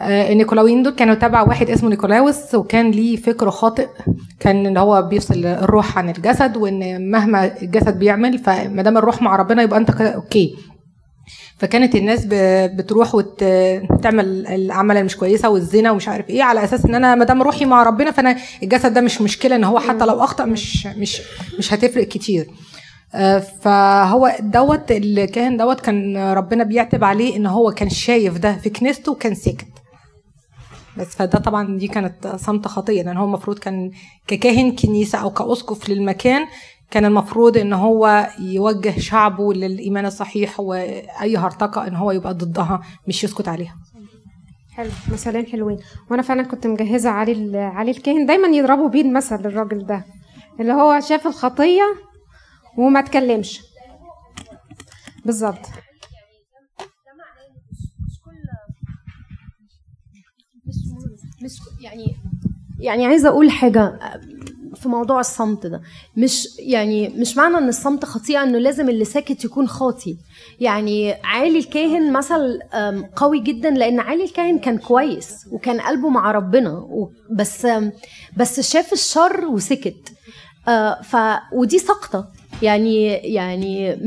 آه، 0.00 0.32
النيكولاويين 0.32 0.82
دول 0.82 0.92
كانوا 0.94 1.14
تبع 1.14 1.42
واحد 1.42 1.70
اسمه 1.70 1.90
نيكولاوس 1.90 2.54
وكان 2.54 2.90
ليه 2.90 3.16
فكر 3.16 3.50
خاطئ. 3.50 3.88
كان 4.40 4.66
إن 4.66 4.76
هو 4.76 5.02
بيفصل 5.02 5.46
الروح 5.46 5.98
عن 5.98 6.08
الجسد 6.08 6.56
وإن 6.56 7.10
مهما 7.10 7.62
الجسد 7.62 7.98
بيعمل 7.98 8.38
فما 8.38 8.82
دام 8.82 8.98
الروح 8.98 9.22
مع 9.22 9.36
ربنا 9.36 9.62
يبقى 9.62 9.78
أنت 9.78 9.90
okay. 10.00 10.54
فكانت 11.58 11.94
الناس 11.94 12.26
بتروح 12.76 13.14
وتعمل 13.14 14.46
الأعمال 14.46 14.96
اللي 14.96 15.04
مش 15.04 15.16
كويسة 15.16 15.48
والزنا 15.48 15.90
ومش 15.90 16.08
عارف 16.08 16.30
إيه 16.30 16.42
على 16.42 16.64
أساس 16.64 16.84
إن 16.84 16.94
أنا 16.94 17.14
ما 17.14 17.24
دام 17.24 17.42
روحي 17.42 17.64
مع 17.64 17.82
ربنا 17.82 18.10
فأنا 18.10 18.36
الجسد 18.62 18.94
ده 18.94 19.00
مش 19.00 19.20
مشكلة 19.20 19.56
إن 19.56 19.64
هو 19.64 19.78
حتى 19.78 20.04
لو 20.06 20.24
أخطأ 20.24 20.44
مش 20.44 20.86
مش 20.86 21.22
مش 21.58 21.74
هتفرق 21.74 22.04
كتير. 22.08 22.46
فهو 23.60 24.36
دوت 24.40 24.92
الكاهن 24.92 25.56
دوت 25.56 25.80
كان 25.80 26.16
ربنا 26.16 26.64
بيعتب 26.64 27.04
عليه 27.04 27.36
إن 27.36 27.46
هو 27.46 27.70
كان 27.70 27.90
شايف 27.90 28.38
ده 28.38 28.56
في 28.56 28.70
كنيسته 28.70 29.12
وكان 29.12 29.34
ساكت. 29.34 29.66
بس 30.98 31.06
فده 31.06 31.38
طبعا 31.38 31.76
دي 31.78 31.88
كانت 31.88 32.26
صمت 32.36 32.68
خطيه 32.68 33.02
لأن 33.02 33.16
هو 33.16 33.24
المفروض 33.24 33.58
كان 33.58 33.90
ككاهن 34.26 34.76
كنيسة 34.76 35.18
أو 35.18 35.30
كأسقف 35.30 35.88
للمكان 35.88 36.46
كان 36.90 37.04
المفروض 37.04 37.56
إن 37.56 37.72
هو 37.72 38.28
يوجه 38.40 38.98
شعبه 38.98 39.54
للإيمان 39.54 40.06
الصحيح 40.06 40.60
وأي 40.60 41.36
هرطقة 41.36 41.86
إن 41.86 41.94
هو 41.94 42.10
يبقى 42.10 42.34
ضدها 42.34 42.80
مش 43.08 43.24
يسكت 43.24 43.48
عليها. 43.48 43.76
حلو 44.72 44.90
مثالين 45.12 45.46
حلوين. 45.46 45.78
وأنا 46.10 46.22
فعلا 46.22 46.42
كنت 46.42 46.66
مجهزة 46.66 47.10
علي 47.10 47.58
علي 47.58 47.90
الكاهن. 47.90 48.26
دايما 48.26 48.48
يضربوا 48.48 48.88
بيه 48.88 49.02
المثل 49.02 49.36
للراجل 49.36 49.86
ده 49.86 50.04
اللي 50.60 50.72
هو 50.72 51.00
شاف 51.00 51.26
الخطية 51.26 51.82
وما 52.78 53.00
اتكلمش 53.00 53.60
بالظبط 55.24 55.66
يعني 61.80 62.16
يعني 62.80 63.06
عايزة 63.06 63.28
أقول 63.28 63.50
حاجة 63.50 63.98
في 64.74 64.88
موضوع 64.88 65.20
الصمت 65.20 65.66
ده. 65.66 65.82
مش 66.16 66.48
يعني 66.58 67.08
مش 67.08 67.36
معنى 67.36 67.58
إن 67.58 67.68
الصمت 67.68 68.04
خطيئة 68.04 68.42
إنه 68.42 68.58
لازم 68.58 68.88
اللي 68.88 69.04
ساكت 69.04 69.44
يكون 69.44 69.68
خاطي. 69.68 70.16
يعني 70.60 71.12
عالي 71.12 71.58
الكاهن 71.58 72.12
مثل 72.12 72.58
قوي 73.16 73.40
جدا 73.40 73.70
لأن 73.70 74.00
عالي 74.00 74.24
الكاهن 74.24 74.58
كان 74.58 74.78
كويس 74.78 75.46
وكان 75.52 75.80
قلبه 75.80 76.08
مع 76.08 76.30
ربنا 76.30 76.86
بس 77.30 77.66
بس 78.36 78.60
شاف 78.60 78.92
الشر 78.92 79.44
وسكت. 79.46 80.12
آه، 80.68 81.02
ف 81.02 81.16
ودي 81.52 81.78
سقطة. 81.78 82.32
يعني 82.62 83.06
يعني 83.06 83.98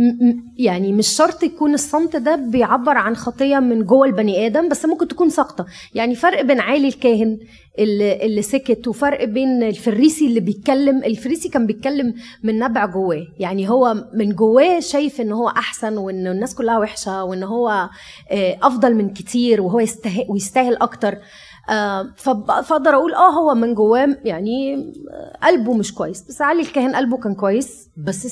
يعني 0.58 0.92
مش 0.94 1.08
شرط 1.08 1.44
يكون 1.44 1.74
الصمت 1.74 2.16
ده 2.16 2.36
بيعبر 2.36 2.98
عن 2.98 3.16
خطية 3.16 3.60
من 3.60 3.84
جوه 3.86 4.08
البني 4.08 4.46
آدم 4.46 4.70
بس 4.70 4.86
ممكن 4.86 5.08
تكون 5.08 5.30
ساقطة. 5.30 5.66
يعني 5.94 6.16
فرق 6.16 6.42
بين 6.42 6.60
عالي 6.60 6.88
الكاهن 6.88 7.38
اللي, 7.80 8.26
اللي 8.26 8.42
سكت 8.42 8.88
وفرق 8.88 9.24
بين 9.24 9.64
الفريسي 9.64 10.28
اللي 10.28 10.40
بيتكلم. 10.40 11.04
الفريسي 11.04 11.50
كان 11.50 11.66
بيتكلم 11.66 12.14
من 12.44 12.60
نبع 12.60 12.86
جواه. 12.86 13.26
يعني 13.40 13.70
هو 13.70 13.96
من 14.14 14.36
جواه 14.36 14.80
شايف 14.80 15.22
إن 15.22 15.32
هو 15.32 15.48
أحسن 15.48 15.98
وإن 15.98 16.28
الناس 16.28 16.56
كلها 16.56 16.78
وحشة 16.80 17.24
وإن 17.24 17.44
هو 17.44 17.90
آه، 18.32 18.58
أفضل 18.64 18.96
من 18.96 19.10
كتير 19.10 19.62
وهو 19.62 19.80
يستحق 19.80 20.26
ويستاهل 20.32 20.76
أكتر. 20.76 21.18
فأقدر 22.62 22.96
أقول 22.96 23.14
آه 23.14 23.30
هو 23.30 23.56
من 23.56 23.74
جواه 23.76 24.18
يعني 24.24 24.76
آه، 25.12 25.48
قلبه 25.48 25.74
مش 25.74 25.94
كويس. 25.94 26.22
بس 26.30 26.42
علي 26.42 26.62
الكاهن 26.62 26.96
قلبه 26.96 27.18
كان 27.18 27.36
كويس 27.36 27.90
بس 27.98 28.26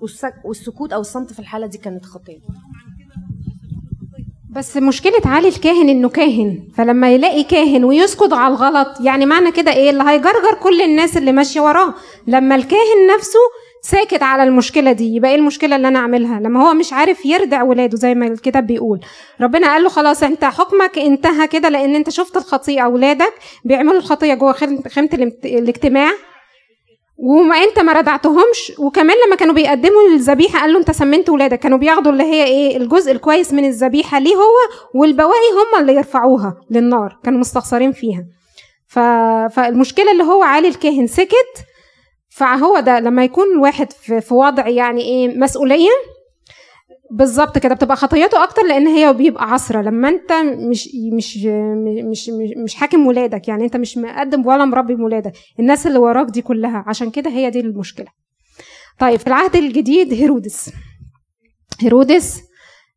والسك- 0.00 0.44
والسكوت 0.44 0.92
أو 0.92 1.00
الصمت 1.00 1.32
في 1.32 1.38
الحالة 1.38 1.66
دي 1.66 1.78
كانت 1.78 2.04
خطيه 2.04 2.38
بس 4.50 4.76
مشكلة 4.76 5.20
علي 5.24 5.48
الكاهن 5.48 5.88
إنه 5.88 6.08
كاهن. 6.08 6.68
فلما 6.74 7.12
يلاقي 7.12 7.42
كاهن 7.44 7.84
ويسكت 7.84 8.32
على 8.32 8.54
الغلط 8.54 9.00
يعني 9.00 9.26
معنى 9.26 9.52
كده 9.52 9.72
إيه؟ 9.72 9.90
اللي 9.90 10.02
هيجرجر 10.02 10.54
كل 10.62 10.82
الناس 10.82 11.16
اللي 11.16 11.32
ماشية 11.32 11.60
وراه. 11.60 11.94
لما 12.26 12.54
الكاهن 12.54 13.06
نفسه 13.16 13.38
ساكت 13.84 14.22
على 14.22 14.42
المشكلة 14.42 14.92
دي. 14.92 15.14
يبقى 15.16 15.30
إيه 15.30 15.36
المشكلة 15.36 15.76
اللي 15.76 15.88
أنا 15.88 15.98
أعملها؟ 15.98 16.40
لما 16.40 16.68
هو 16.68 16.74
مش 16.74 16.92
عارف 16.92 17.26
يردع 17.26 17.62
ولاده 17.62 17.96
زي 17.96 18.14
ما 18.14 18.26
الكتاب 18.26 18.66
بيقول. 18.66 19.00
ربنا 19.40 19.66
قال 19.72 19.82
له 19.82 19.88
خلاص 19.88 20.22
أنت 20.22 20.44
حكمك 20.44 20.98
انتهى 20.98 21.48
كده 21.48 21.68
لأن 21.68 21.94
أنت 21.94 22.10
شفت 22.10 22.36
الخطيئة. 22.36 22.82
أولادك 22.82 23.32
بيعملوا 23.64 23.98
الخطية 23.98 24.34
جوه 24.34 24.52
خيمة 24.52 25.10
الاجتماع. 25.44 26.10
وما 27.16 27.56
أنت 27.56 27.78
ما 27.78 27.92
ردعتهمش. 27.92 28.72
وكمان 28.78 29.16
لما 29.26 29.36
كانوا 29.36 29.54
بيقدموا 29.54 30.08
الذبيحة 30.14 30.60
قال 30.60 30.72
له 30.72 30.78
أنت 30.78 30.90
سمنت 30.90 31.30
ولادك. 31.30 31.58
كانوا 31.58 31.78
بياخدوا 31.78 32.12
اللي 32.12 32.24
هي 32.24 32.44
إيه 32.44 32.76
الجزء 32.76 33.12
الكويس 33.12 33.52
من 33.52 33.64
الذبيحة 33.64 34.18
ليه 34.18 34.34
هو 34.34 34.54
والبواقي 34.94 35.50
هم 35.52 35.80
اللي 35.80 35.94
يرفعوها 35.94 36.56
للنار. 36.70 37.18
كانوا 37.24 37.40
مستخسرين 37.40 37.92
فيها. 37.92 38.24
ف... 38.88 38.98
فالمشكلة 39.54 40.12
اللي 40.12 40.24
هو 40.24 40.42
علي 40.42 40.68
الكاهن 40.68 41.06
سكت. 41.06 41.64
فهو 42.34 42.80
ده 42.80 43.00
لما 43.00 43.24
يكون 43.24 43.44
الواحد 43.54 43.92
في, 43.92 44.20
في 44.20 44.34
وضع 44.34 44.68
يعني 44.68 45.00
إيه 45.02 45.38
مسؤولية 45.38 45.90
بالظبط 47.10 47.58
كده 47.58 47.74
بتبقى 47.74 47.96
خطيته 47.96 48.44
أكتر 48.44 48.62
لأن 48.62 48.86
هي 48.86 49.12
بيبقى 49.12 49.52
عصرة. 49.52 49.82
لما 49.82 50.08
أنت 50.08 50.32
مش 50.70 50.88
مش 51.12 51.36
مش 52.10 52.28
مش, 52.28 52.50
مش 52.64 52.74
حاكم 52.74 53.06
ولادك 53.06 53.48
يعني 53.48 53.64
أنت 53.64 53.76
مش 53.76 53.98
مقدم 53.98 54.46
ولا 54.46 54.64
مربي 54.64 54.94
ولادك 54.94 55.32
الناس 55.60 55.86
اللي 55.86 55.98
وراك 55.98 56.26
دي 56.26 56.42
كلها. 56.42 56.84
عشان 56.86 57.10
كده 57.10 57.30
هي 57.30 57.50
دي 57.50 57.60
المشكلة. 57.60 58.06
طيب 58.98 59.20
في 59.20 59.26
العهد 59.26 59.56
الجديد 59.56 60.12
هيرودس. 60.12 60.70
هيرودس 61.80 62.40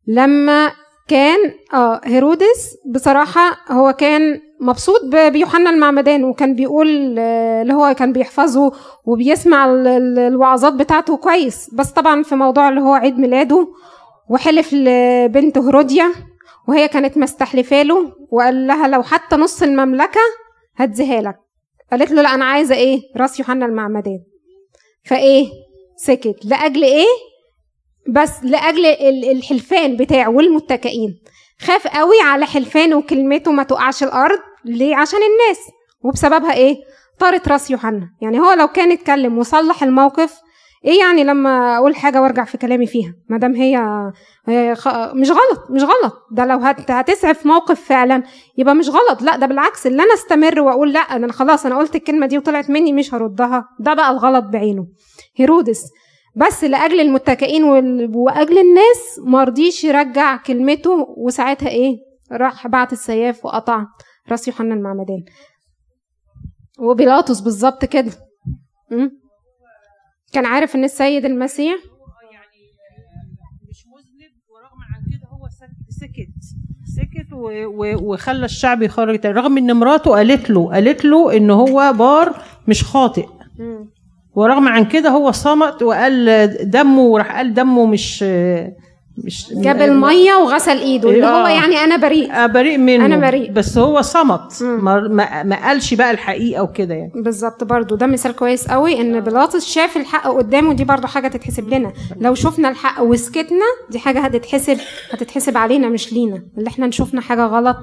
لما 0.06 0.72
كان 1.08 1.38
آه 1.74 2.00
هيرودس 2.04 2.76
بصراحة 2.86 3.56
هو 3.70 3.92
كان 3.92 4.40
مبسوط 4.60 5.00
بيوحنا 5.32 5.70
المعمدان 5.70 6.24
وكان 6.24 6.54
بيقول 6.54 7.16
آه، 7.18 7.62
اللي 7.62 7.74
هو 7.74 7.94
كان 7.94 8.12
بيحفظه 8.12 8.72
وبيسمع 9.04 9.64
ال- 9.70 9.86
ال- 9.86 10.18
الوعظات 10.18 10.72
بتاعته 10.72 11.16
كويس. 11.16 11.70
بس 11.74 11.90
طبعا 11.90 12.22
في 12.22 12.34
موضوع 12.34 12.68
اللي 12.68 12.80
هو 12.80 12.92
عيد 12.92 13.18
ميلاده 13.18 13.68
وحلف 14.30 14.72
لبنت 14.72 15.58
هروديا 15.58 16.12
وهي 16.68 16.88
كانت 16.88 17.18
مستحلفة 17.18 17.82
له 17.82 18.12
وقال 18.30 18.66
لها 18.66 18.88
لو 18.88 19.02
حتى 19.02 19.36
نص 19.36 19.62
المملكة 19.62 20.20
هديها 20.76 21.20
لك. 21.22 21.36
قالت 21.92 22.10
له 22.10 22.22
لا 22.22 22.34
أنا 22.34 22.44
عايزة 22.44 22.74
إيه؟ 22.74 23.00
رأس 23.16 23.38
يوحنا 23.38 23.66
المعمدان. 23.66 24.18
فإيه؟ 25.04 25.46
سكت. 25.96 26.36
لأجل 26.44 26.84
إيه؟ 26.84 27.06
بس 28.08 28.30
لأجل 28.42 28.86
ال- 28.86 29.30
الحلفان 29.30 29.96
بتاعه 29.96 30.28
والمتكئين. 30.30 31.18
خاف 31.60 31.86
قوي 31.86 32.20
على 32.24 32.46
حلفانه 32.46 32.96
وكلمته 32.96 33.52
ما 33.52 33.62
تقعش 33.62 34.02
الأرض. 34.02 34.38
ليه؟ 34.64 34.96
عشان 34.96 35.18
الناس. 35.18 35.58
وبسببها 36.04 36.52
إيه؟ 36.54 36.76
طارت 37.18 37.48
راس 37.48 37.70
يوحنا. 37.70 38.08
يعني 38.22 38.40
هو 38.40 38.52
لو 38.52 38.68
كان 38.68 38.92
اتكلم 38.92 39.38
وصلح 39.38 39.82
الموقف 39.82 40.34
إيه 40.84 40.98
يعني 40.98 41.24
لما 41.24 41.76
أقول 41.76 41.96
حاجة 41.96 42.22
وأرجع 42.22 42.44
في 42.44 42.58
كلامي 42.58 42.86
فيها؟ 42.86 43.14
ما 43.28 43.38
دام 43.38 43.54
هي 43.54 43.78
مش 45.14 45.30
غلط 45.30 45.70
مش 45.70 45.82
غلط. 45.82 46.14
ده 46.32 46.44
لو 46.44 46.58
هت 46.58 46.90
هتسعف 46.90 47.46
موقف 47.46 47.80
فعلا 47.84 48.22
يبقى 48.58 48.74
مش 48.74 48.88
غلط. 48.88 49.22
لا 49.22 49.36
ده 49.36 49.46
بالعكس. 49.46 49.86
اللي 49.86 50.02
أنا 50.02 50.14
استمر 50.14 50.60
وأقول 50.60 50.92
لا 50.92 51.00
أنا 51.00 51.32
خلاص 51.32 51.66
أنا 51.66 51.78
قلت 51.78 51.96
الكلمة 51.96 52.26
دي 52.26 52.38
وطلعت 52.38 52.70
مني 52.70 52.92
مش 52.92 53.14
هردها. 53.14 53.68
ده 53.80 53.94
بقى 53.94 54.10
الغلط 54.10 54.44
بعينه. 54.44 54.86
هيرودس 55.36 55.82
بس 56.36 56.64
لأجل 56.64 57.00
المتكئين 57.00 57.64
وأجل 58.14 58.58
الناس 58.58 59.20
ما 59.24 59.44
رضيش 59.44 59.84
يرجع 59.84 60.36
كلمته 60.36 61.14
وساعتها 61.16 61.68
إيه 61.68 61.96
راح 62.32 62.66
بعت 62.66 62.92
السياف 62.92 63.44
وقطع 63.44 63.84
راس 64.30 64.48
يوحنا 64.48 64.74
المعمدان. 64.74 65.24
وبيلاطس 66.78 67.40
بالظبط 67.40 67.84
كده? 67.84 68.12
كان 70.32 70.46
عارف 70.46 70.76
إن 70.76 70.84
السيد 70.84 71.24
المسيح 71.24 71.74
مش 73.70 73.84
مذنب 73.86 74.32
ورغم 74.48 74.78
عن 74.94 75.02
كده 75.12 75.28
هو 75.28 75.48
سك- 75.48 75.90
سكت. 76.00 76.34
سكت 76.96 77.32
وخلى 78.02 78.44
الشعب 78.44 78.82
يخرج 78.82 79.26
رغم 79.26 79.58
إن 79.58 79.76
مراته 79.76 80.10
قالت 80.10 80.50
له 80.50 80.72
قالت 80.72 81.04
له 81.04 81.36
إن 81.36 81.50
هو 81.50 81.92
بار 81.98 82.42
مش 82.68 82.84
خاطئ. 82.84 83.26
ورغم 84.36 84.68
عن 84.68 84.84
كده 84.84 85.10
هو 85.10 85.30
صمت 85.32 85.82
وقال 85.82 86.70
دمه 86.70 87.00
وراح 87.02 87.36
قال 87.36 87.54
دمه 87.54 87.86
مش 87.86 88.24
مش 89.24 89.52
جاب 89.52 89.82
المية 89.82 90.34
وغسل 90.34 90.78
إيده 90.78 91.10
اللي 91.10 91.26
هو 91.26 91.46
آه. 91.46 91.48
يعني 91.48 91.76
أنا 91.76 91.96
بريء. 91.96 92.32
آه، 92.32 92.46
بريء 92.46 92.78
منه. 92.78 93.06
أنا 93.06 93.16
بريء. 93.16 93.52
بس 93.52 93.78
هو 93.78 94.02
صمت. 94.02 94.62
ما, 94.62 95.00
ما, 95.08 95.42
ما 95.42 95.66
قالش 95.66 95.94
بقى 95.94 96.10
الحقيقة 96.10 96.62
وكده 96.62 96.94
يعني. 96.94 97.12
بالظبط 97.14 97.64
برضو 97.64 97.94
ده 97.96 98.06
مثال 98.06 98.36
كويس 98.36 98.68
قوي 98.68 99.00
إن 99.00 99.20
بيلاطس 99.20 99.66
شاف 99.66 99.96
الحق 99.96 100.28
قدامه 100.28 100.72
دي 100.74 100.84
برضو 100.84 101.06
حاجة 101.06 101.28
تتحسب 101.28 101.68
لنا. 101.68 101.92
لو 102.20 102.34
شفنا 102.34 102.68
الحق 102.68 103.02
وسكتنا 103.02 103.66
دي 103.90 103.98
حاجة 103.98 104.20
هتتحسب 104.20 104.78
هتتحسب 105.12 105.56
علينا 105.56 105.88
مش 105.88 106.12
لينا. 106.12 106.42
اللي 106.58 106.68
إحنا 106.68 106.90
شفنا 106.90 107.20
حاجة 107.20 107.46
غلط 107.46 107.76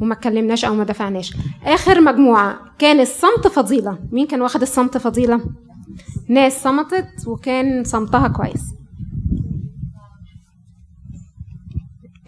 وما 0.00 0.14
اتكلمناش 0.14 0.64
أو 0.64 0.74
ما 0.74 0.84
دفعناش. 0.84 1.32
آخر 1.66 2.00
مجموعة 2.00 2.58
كان 2.78 3.00
الصمت 3.00 3.46
فضيلة. 3.46 3.98
مين 4.12 4.26
كان 4.26 4.42
واخد 4.42 4.62
الصمت 4.62 4.96
فضيلة؟ 4.98 5.40
ناس 6.28 6.62
صمتت 6.62 7.26
وكان 7.26 7.84
صمتها 7.84 8.28
كويس. 8.28 8.62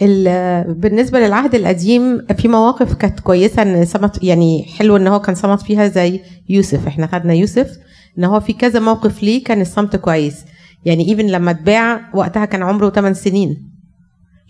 ال- 0.03 0.75
بالنسبة 0.75 1.21
للعهد 1.21 1.55
القديم 1.55 2.27
في 2.39 2.49
مواقف 2.49 2.95
كانت 2.95 3.21
كويسة 3.21 3.63
إن 3.63 3.85
صمت 3.85 4.25
يعني 4.25 4.65
حلو 4.79 4.97
إن 4.97 5.07
هو 5.07 5.21
كان 5.21 5.35
صمت 5.35 5.63
فيها 5.63 5.89
زي 5.89 6.21
يوسف. 6.49 6.87
إحنا 6.87 7.07
خدنا 7.07 7.33
يوسف 7.35 7.71
إن 8.19 8.25
هو 8.25 8.41
في 8.41 8.53
كذا 8.53 8.81
موقف 8.81 9.23
ليه 9.23 9.45
كان 9.45 9.61
الصمت 9.61 9.97
كويس. 9.97 10.45
يعني 10.85 11.09
ايفن 11.09 11.27
لما 11.27 11.51
اتباع 11.51 12.11
وقتها 12.15 12.45
كان 12.45 12.63
عمره 12.63 12.91
8 12.91 13.15
سنين. 13.15 13.71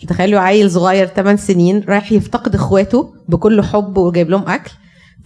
تخيلوا 0.08 0.40
عيل 0.40 0.70
صغير 0.70 1.06
8 1.06 1.36
سنين 1.36 1.80
رايح 1.88 2.12
يفتقد 2.12 2.54
إخواته 2.54 3.14
بكل 3.28 3.62
حب 3.62 3.96
وجايب 3.98 4.30
لهم 4.30 4.48
أكل. 4.48 4.70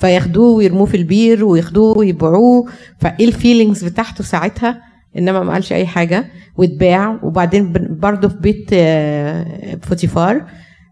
فياخدوه 0.04 0.56
ويرموه 0.56 0.86
في 0.86 0.96
البير 0.96 1.44
وياخدوه 1.44 1.98
ويبيعوه. 1.98 2.66
فإيه 2.98 3.24
ال 3.26 3.33
feelings 3.33 3.84
بتاعته 3.84 4.24
ساعتها؟ 4.24 4.82
إنما 5.18 5.40
ما 5.42 5.52
قالش 5.52 5.72
أي 5.72 5.86
حاجة. 5.86 6.24
واتباع. 6.56 7.18
وبعدين 7.22 7.72
برضه 8.00 8.28
في 8.28 8.36
بيت 8.40 8.70
آه، 8.72 9.78
فوتيفار. 9.82 10.44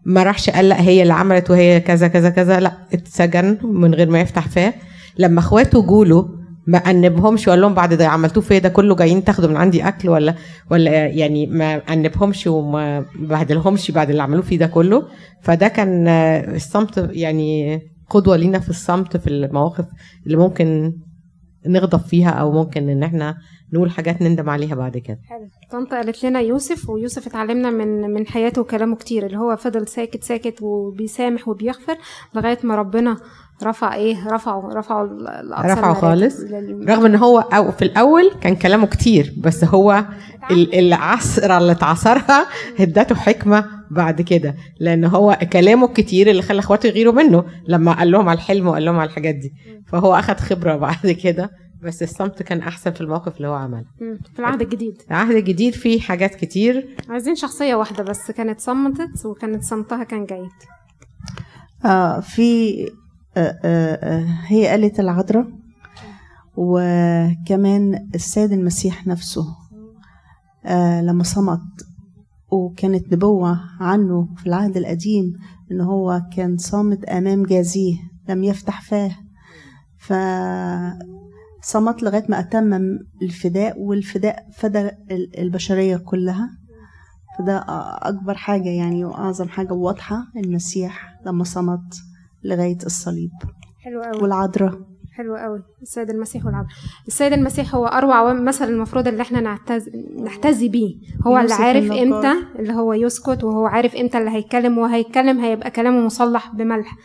ما 0.05 0.23
راحش 0.23 0.49
قال 0.49 0.69
لأ 0.69 0.81
هي 0.81 1.01
اللي 1.01 1.13
عملت 1.13 1.49
وهي 1.49 1.79
كذا 1.79 2.07
كذا 2.07 2.29
كذا. 2.29 2.59
لأ 2.59 2.73
اتسجن 2.93 3.57
من 3.63 3.93
غير 3.93 4.09
ما 4.09 4.19
يفتح 4.19 4.47
فاه 4.47 4.73
لما 5.17 5.39
أخواته 5.39 5.81
جوله 5.81 6.29
ما 6.67 6.77
أنبهمش 6.77 7.47
وقال 7.47 7.61
لهم 7.61 7.73
بعد 7.73 7.93
ده 7.93 8.07
عملتوه 8.07 8.43
فيا 8.43 8.59
ده 8.59 8.69
كله 8.69 8.95
جايين 8.95 9.23
تاخدوا 9.23 9.49
من 9.49 9.57
عندي 9.57 9.87
أكل 9.87 10.09
ولا 10.09 10.35
ولا 10.71 10.91
يعني 11.05 11.47
ما 11.47 11.75
أنبهمش 11.75 12.47
وما 12.47 13.05
بهدلهمش 13.19 13.91
بعد 13.91 14.09
اللي 14.09 14.23
عملوه 14.23 14.41
فيه 14.41 14.57
ده 14.57 14.67
كله. 14.67 15.03
فده 15.41 15.67
كان 15.67 16.07
آه، 16.07 16.55
الصمت 16.55 17.09
يعني 17.11 17.79
قدوة 18.09 18.35
لينا 18.37 18.59
في 18.59 18.69
الصمت 18.69 19.17
في 19.17 19.27
المواقف 19.27 19.85
اللي 20.25 20.37
ممكن 20.37 20.93
نغضب 21.67 21.99
فيها 21.99 22.29
أو 22.29 22.51
ممكن 22.51 22.89
إن 22.89 23.03
إحنا 23.03 23.37
نقول 23.73 23.91
حاجات 23.91 24.21
نندم 24.21 24.49
عليها 24.49 24.75
بعد 24.75 24.97
كده. 24.97 25.19
حلو. 25.29 25.47
طنط 25.71 25.93
قالت 25.93 26.23
لنا 26.25 26.39
يوسف 26.39 26.89
ويوسف 26.89 27.27
اتعلمنا 27.27 27.69
من 27.69 28.01
من 28.13 28.27
حياته 28.27 28.61
وكلامه 28.61 28.95
كتير 28.95 29.25
اللي 29.25 29.37
هو 29.37 29.55
فضل 29.55 29.87
ساكت 29.87 30.23
ساكت 30.23 30.61
وبيسامح 30.61 31.47
وبيغفر 31.47 31.95
لغاية 32.35 32.57
ما 32.63 32.75
ربنا 32.75 33.17
رفع 33.63 33.95
إيه 33.95 34.27
رفعه 34.27 34.69
رفعه 34.73 35.03
الاقصى 35.03 35.67
رفعه 35.67 35.73
المراتب 35.73 36.01
خالص. 36.01 36.39
لل- 36.39 36.85
رغم 36.89 37.05
إن 37.05 37.15
هو 37.15 37.39
أو 37.39 37.71
في 37.71 37.81
الأول 37.81 38.31
كان 38.41 38.55
كلامه 38.55 38.87
كتير 38.87 39.33
بس 39.37 39.63
هو 39.63 40.05
ال- 40.51 40.75
العصر 40.79 41.57
اللي 41.57 41.71
اتعصرها 41.71 42.45
ادته 42.79 43.15
حكمة 43.15 43.65
بعد 43.91 44.21
كده 44.21 44.55
لأن 44.79 45.05
هو 45.05 45.37
كلامه 45.53 45.85
الكتير 45.87 46.29
اللي 46.29 46.41
خلى 46.41 46.59
اخواته 46.59 46.87
يغيروا 46.87 47.13
منه 47.13 47.43
لما 47.67 47.91
قال 47.93 48.11
لهم 48.11 48.29
على 48.29 48.37
الحلم 48.37 48.67
وقال 48.67 48.85
لهم 48.85 48.99
على 48.99 49.09
الحاجات 49.09 49.35
دي. 49.35 49.53
فهو 49.87 50.15
أخد 50.15 50.39
خبرة 50.39 50.75
بعد 50.75 51.11
كده. 51.23 51.49
بس 51.83 52.03
الصمت 52.03 52.43
كان 52.43 52.59
أحسن 52.59 52.91
في 52.91 53.01
الموقف 53.01 53.37
اللي 53.37 53.47
هو 53.47 53.53
عمله. 53.53 53.85
في 54.33 54.39
العهد 54.39 54.61
الجديد. 54.61 55.01
العهد 55.11 55.35
الجديد 55.35 55.73
فيه 55.73 55.99
حاجات 55.99 56.35
كتير. 56.35 56.97
عايزين 57.09 57.35
شخصية 57.35 57.75
واحدة 57.75 58.03
بس 58.03 58.31
كانت 58.31 58.59
صمتت 58.59 59.25
وكانت 59.25 59.63
صمتها 59.63 60.03
كان 60.03 60.25
جيد. 60.25 60.49
آه 61.85 62.19
في 62.19 62.79
آه 63.37 63.59
آه 63.63 63.95
آه 63.95 64.25
هي 64.47 64.67
قالت 64.67 64.99
العذراء 64.99 65.47
وكمان 66.57 68.09
السيد 68.15 68.51
المسيح 68.51 69.07
نفسه 69.07 69.45
آه 70.65 71.01
لما 71.01 71.23
صمت 71.23 71.59
وكانت 72.51 73.13
نبوة 73.13 73.59
عنه 73.79 74.27
في 74.37 74.47
العهد 74.47 74.77
القديم 74.77 75.33
إن 75.71 75.81
هو 75.81 76.21
كان 76.35 76.57
صامت 76.57 77.05
أمام 77.05 77.43
جازيه 77.43 77.97
لم 78.29 78.43
يفتح 78.43 78.81
فاه. 78.81 79.15
فصمت 81.63 82.03
لغاية 82.03 82.25
ما 82.29 82.39
أتمم 82.39 82.99
الفداء 83.21 83.79
والفداء 83.79 84.45
فدى 84.57 84.79
ال- 85.11 85.39
البشرية 85.39 85.97
كلها. 85.97 86.49
فده 87.39 87.63
أكبر 88.01 88.33
حاجة 88.33 88.69
يعني 88.69 89.05
وأعظم 89.05 89.47
حاجة 89.49 89.73
واضحة 89.73 90.17
المسيح 90.37 91.19
لما 91.25 91.43
صمت 91.43 91.93
لغاية 92.43 92.77
الصليب. 92.85 93.31
حلو 93.83 94.01
قوي 94.01 94.21
والعذراء. 94.21 94.79
حلو 95.13 95.35
قوي 95.35 95.63
السيد 95.81 96.09
المسيح 96.09 96.45
والعبد 96.45 96.67
السيد 97.07 97.33
المسيح 97.33 97.75
هو 97.75 97.85
أروع 97.85 98.33
مثل 98.33 98.65
المفروض 98.69 99.07
اللي 99.07 99.21
إحنا 99.21 99.39
نعتز 99.41 99.89
نحتذي 100.23 100.69
بيه. 100.69 100.95
هو 101.27 101.37
اللي 101.37 101.53
عارف. 101.53 101.91
إمتى 101.91 102.33
اللي 102.59 102.73
هو 102.73 102.93
يسكت 102.93 103.43
وهو 103.43 103.65
عارف 103.65 103.95
إمتى 103.95 104.17
اللي 104.17 104.29
هيتكلم 104.31 104.77
وهيتكلم 104.77 105.39
هيبقى 105.39 105.71
كلامه 105.71 106.05
مصلح 106.05 106.55
بملح. 106.55 106.95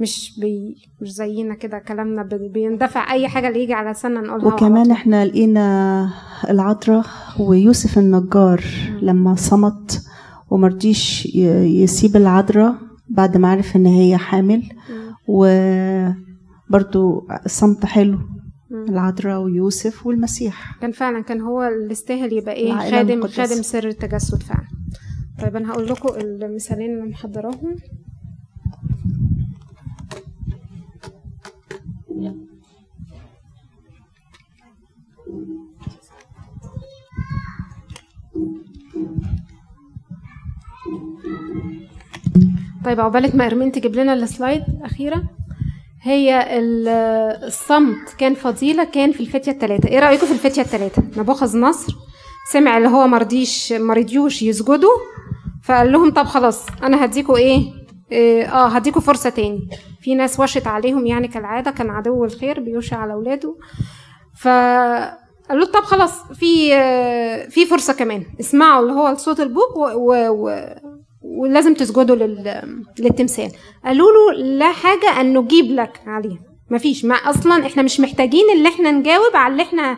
مش 0.00 0.38
بي 0.40 0.76
مش 1.02 1.12
زينا 1.12 1.54
كده 1.54 1.78
كلامنا 1.78 2.22
بي- 2.22 2.48
بيندفع 2.48 3.12
أي 3.12 3.28
حاجة 3.28 3.48
اللي 3.48 3.62
يجي 3.62 3.72
على 3.72 3.90
لساننا 3.90 4.20
نقولها 4.20 4.54
وكمان. 4.54 4.90
إحنا 4.90 5.24
لقينا 5.24 6.08
العذراء 6.50 7.04
ويوسف 7.40 7.98
النجار 7.98 8.64
لما 9.02 9.34
صمت 9.34 10.02
ومرضيش 10.50 11.26
يسيب 11.36 12.16
العذراء 12.16 12.74
بعد 13.08 13.36
ما 13.36 13.48
عرف 13.50 13.76
إن 13.76 13.86
هي 13.86 14.16
حامل. 14.16 14.62
وبرضو 16.68 17.26
صمت 17.46 17.86
حلو 17.86 18.18
العذراء 18.88 19.40
ويوسف 19.42 20.06
والمسيح. 20.06 20.78
كان 20.80 20.92
فعلا 20.92 21.20
كان 21.22 21.40
هو 21.40 21.62
اللي 21.62 21.92
يستاهل 21.92 22.32
يبقى 22.32 22.54
إيه 22.54 22.72
خادم. 22.90 23.26
خادم 23.26 23.62
سر 23.62 23.88
التجسد 23.88 24.42
فعلا. 24.42 24.66
طيب 25.42 25.56
أنا 25.56 25.70
هقول 25.72 25.86
لكم 25.86 26.08
المثالين 26.20 26.90
اللي 26.90 27.10
محضراهم. 27.10 27.76
طيب 42.84 43.00
عقبالة 43.00 43.36
ما 43.36 43.46
أرمين 43.46 43.72
تجيب 43.72 43.94
لنا 43.96 44.12
السلايد 44.14 44.62
الاخيره 44.68 45.22
هي 46.02 46.58
ال- 46.58 46.88
الصمت 47.46 48.14
كان 48.18 48.34
فضيلة 48.34 48.84
كان 48.84 49.12
في 49.12 49.20
الفتية 49.20 49.52
التلاتة. 49.52 49.88
إيه 49.88 49.98
رأيكم 49.98 50.26
في 50.26 50.32
الفتية 50.32 50.62
التلاتة؟ 50.62 51.02
نبوخذ 51.16 51.58
نصر. 51.58 51.92
سمع 52.52 52.76
اللي 52.78 52.88
هو 52.88 53.06
مرضيش 53.06 53.72
مرضيوش 53.72 54.42
يسجدوا 54.42 54.96
فقال 55.62 55.92
لهم 55.92 56.10
طب 56.10 56.24
خلاص 56.24 56.66
أنا 56.82 57.04
هديكوا 57.04 57.36
إيه؟ 57.36 57.72
إيه، 58.12 58.44
آه 58.52 58.68
هديكوا 58.68 59.00
فرصة 59.00 59.30
تاني. 59.30 59.68
في 60.00 60.14
ناس 60.14 60.40
وشت 60.40 60.66
عليهم 60.66 61.06
يعني 61.06 61.28
كالعادة 61.28 61.70
كان 61.70 61.90
عدو 61.90 62.24
الخير 62.24 62.60
بيوشي 62.60 62.94
على 62.94 63.12
أولاده. 63.12 63.54
فقال 64.40 65.58
له 65.60 65.66
طب 65.66 65.80
خلاص 65.80 66.22
في 66.32 66.70
في 67.50 67.66
فرصة 67.66 67.92
كمان. 67.92 68.24
اسمعوا 68.40 68.82
اللي 68.82 68.92
هو 68.92 69.14
صوت 69.14 69.40
البوق 69.40 69.78
و, 69.78 69.84
و, 69.94 70.28
و 70.28 70.64
ولازم 71.22 71.74
تسجدوا 71.74 72.16
لل... 72.16 72.62
للتمثال. 72.98 73.50
قالوا 73.84 74.08
له 74.12 74.42
لا 74.42 74.72
حاجة 74.72 75.20
أن 75.20 75.38
نجيب 75.38 75.70
لك 75.70 76.00
عليه. 76.06 76.36
مفيش. 76.70 77.04
ما 77.04 77.14
أصلا 77.14 77.66
إحنا 77.66 77.82
مش 77.82 78.00
محتاجين 78.00 78.44
اللي 78.56 78.68
إحنا 78.68 78.90
نجاوب 78.90 79.36
على 79.36 79.52
اللي 79.52 79.62
إحنا 79.62 79.96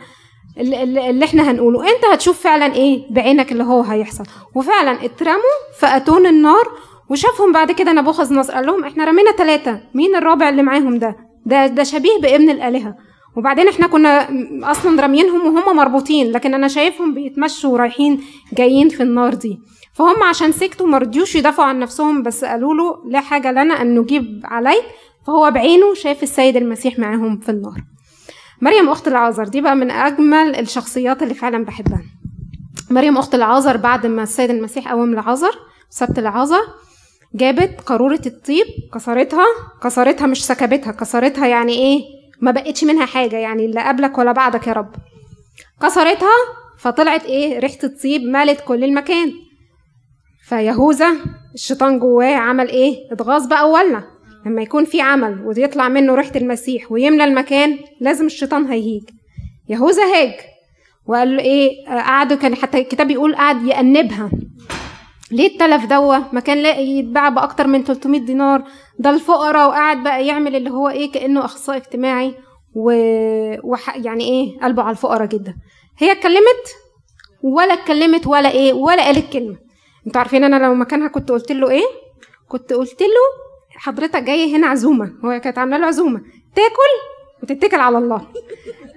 اللي, 0.58 1.24
إحنا 1.24 1.50
هنقوله. 1.50 1.80
أنت 1.80 2.04
هتشوف 2.12 2.40
فعلا 2.40 2.74
إيه 2.74 3.06
بعينك 3.10 3.52
اللي 3.52 3.64
هو 3.64 3.82
هيحصل. 3.82 4.24
وفعلا 4.54 5.04
اترموا 5.04 5.56
في 5.78 5.86
أتون 5.86 6.26
النار 6.26 6.68
وشافهم 7.12 7.52
بعد 7.52 7.72
كده 7.72 7.92
نبوخذ 7.92 8.34
نصر 8.34 8.52
قال 8.52 8.66
لهم 8.66 8.84
إحنا 8.84 9.04
رمينا 9.04 9.32
ثلاثة 9.32 9.80
مين 9.94 10.16
الرابع 10.16 10.48
اللي 10.48 10.62
معاهم 10.62 10.98
ده؟ 10.98 11.16
ده 11.46 11.66
ده 11.66 11.82
شبيه 11.82 12.18
بابن 12.22 12.50
الآلهة. 12.50 12.94
وبعدين 13.36 13.68
إحنا 13.68 13.86
كنا 13.86 14.28
أصلا 14.70 15.02
راميينهم 15.02 15.46
وهم 15.56 15.76
مربوطين 15.76 16.30
لكن 16.32 16.54
أنا 16.54 16.68
شايفهم 16.68 17.14
بيتمشوا 17.14 17.78
رايحين 17.78 18.20
جايين 18.52 18.88
في 18.88 19.02
النار 19.02 19.34
دي. 19.34 19.58
فهم 19.94 20.22
عشان 20.22 20.52
سكتوا 20.52 20.86
مرضيوش 20.86 21.34
يدافعوا 21.36 21.68
عن 21.68 21.78
نفسهم 21.78 22.22
بس 22.22 22.44
قالوا 22.44 22.74
له 22.74 23.10
لا 23.10 23.20
حاجة 23.20 23.52
لنا 23.52 23.82
أن 23.82 23.98
نجيب 23.98 24.40
عليك 24.44 24.84
فهو 25.26 25.50
بعينه 25.50 25.94
شاف 25.94 26.22
السيد 26.22 26.56
المسيح 26.56 26.98
معاهم 26.98 27.38
في 27.38 27.48
النار. 27.48 27.76
مريم 28.60 28.88
أخت 28.88 29.08
العازر 29.08 29.44
دي 29.48 29.60
بقى 29.60 29.76
من 29.76 29.90
أجمل 29.90 30.56
الشخصيات 30.60 31.22
اللي 31.22 31.34
فعلا 31.34 31.64
بحبها. 31.64 32.02
مريم 32.90 33.16
أخت 33.18 33.34
العازر 33.34 33.76
بعد 33.76 34.06
ما 34.06 34.22
السيد 34.22 34.50
المسيح 34.50 34.92
قوم 34.92 35.12
العازر 35.12 35.58
سبت 35.90 36.18
العازر 36.18 36.60
جابت 37.34 37.80
قارورة 37.80 38.20
الطيب 38.26 38.66
كسرتها 38.94 39.44
كسرتها 39.82 40.26
مش 40.26 40.46
سكبتها 40.46 40.92
كسرتها 40.92 41.46
يعني 41.46 41.72
إيه؟ 41.72 42.00
ما 42.40 42.50
بقتش 42.50 42.84
منها 42.84 43.06
حاجة 43.06 43.36
يعني 43.36 43.66
لا 43.66 43.88
قبلك 43.88 44.18
ولا 44.18 44.32
بعدك 44.32 44.66
يا 44.66 44.72
رب. 44.72 44.94
كسرتها 45.82 46.30
فطلعت 46.78 47.24
إيه؟ 47.24 47.58
ريحة 47.58 47.78
الطيب 47.84 48.22
مالت 48.22 48.60
كل 48.60 48.84
المكان. 48.84 49.32
فيهوذا 50.48 51.12
الشيطان 51.54 51.98
جواه 51.98 52.34
عمل 52.34 52.68
إيه؟ 52.68 52.96
إتغاظ 53.12 53.46
بقى 53.46 53.70
وولع. 53.70 54.04
لما 54.46 54.62
يكون 54.62 54.84
في 54.84 55.00
عمل 55.00 55.46
ويطلع 55.46 55.88
منه 55.88 56.14
ريحة 56.14 56.32
المسيح 56.36 56.92
ويملى 56.92 57.24
المكان 57.24 57.78
لازم 58.00 58.26
الشيطان 58.26 58.64
هيهيج. 58.64 59.02
يهوذا 59.68 60.02
هاج 60.02 60.34
وقال 61.06 61.36
له 61.36 61.42
إيه؟ 61.42 61.86
قعدوا 61.88 62.36
كان 62.36 62.54
حتى 62.54 62.78
الكتاب 62.78 63.06
بيقول 63.06 63.36
قعد 63.36 63.62
يأنبها. 63.64 64.30
ليه 65.32 65.46
التلف 65.52 65.84
دوا 65.86 66.16
ما 66.32 66.40
كان 66.40 66.58
لاقي 66.62 66.86
يتباع 66.88 67.28
بأكتر 67.28 67.66
من 67.66 67.84
300 67.84 68.20
دينار. 68.20 68.64
ده 68.98 69.10
الفقراء 69.10 69.68
وقعد 69.68 70.02
بقى 70.02 70.26
يعمل 70.26 70.56
اللي 70.56 70.70
هو 70.70 70.88
إيه 70.88 71.12
كأنه 71.12 71.44
أخصائي 71.44 71.78
اجتماعي 71.78 72.34
و... 72.74 72.92
وح... 73.64 73.96
يعني 73.96 74.24
إيه 74.24 74.60
قلبه 74.60 74.82
على 74.82 74.90
الفقراء 74.90 75.26
جدا. 75.26 75.54
هي 75.98 76.12
اتكلمت 76.12 76.66
ولا 77.42 77.72
اتكلمت 77.74 78.26
ولا 78.26 78.50
إيه 78.50 78.72
ولا 78.72 79.04
قالت 79.04 79.32
كلمة. 79.32 79.56
أنتوا 80.06 80.20
عارفين 80.20 80.44
أنا 80.44 80.66
لو 80.66 80.74
مكانها 80.74 81.08
كنت 81.08 81.30
قلت 81.30 81.52
له 81.52 81.70
إيه؟ 81.70 81.84
كنت 82.48 82.72
قلت 82.72 83.02
له 83.02 83.42
حضرتك 83.76 84.22
جاي 84.22 84.56
هنا 84.56 84.66
عزومة. 84.66 85.12
هو 85.24 85.40
كانت 85.40 85.58
عاملة 85.58 85.76
له 85.76 85.86
عزومة. 85.86 86.20
تاكل 86.54 86.92
وتتكل 87.42 87.80
على 87.80 87.98
الله. 87.98 88.26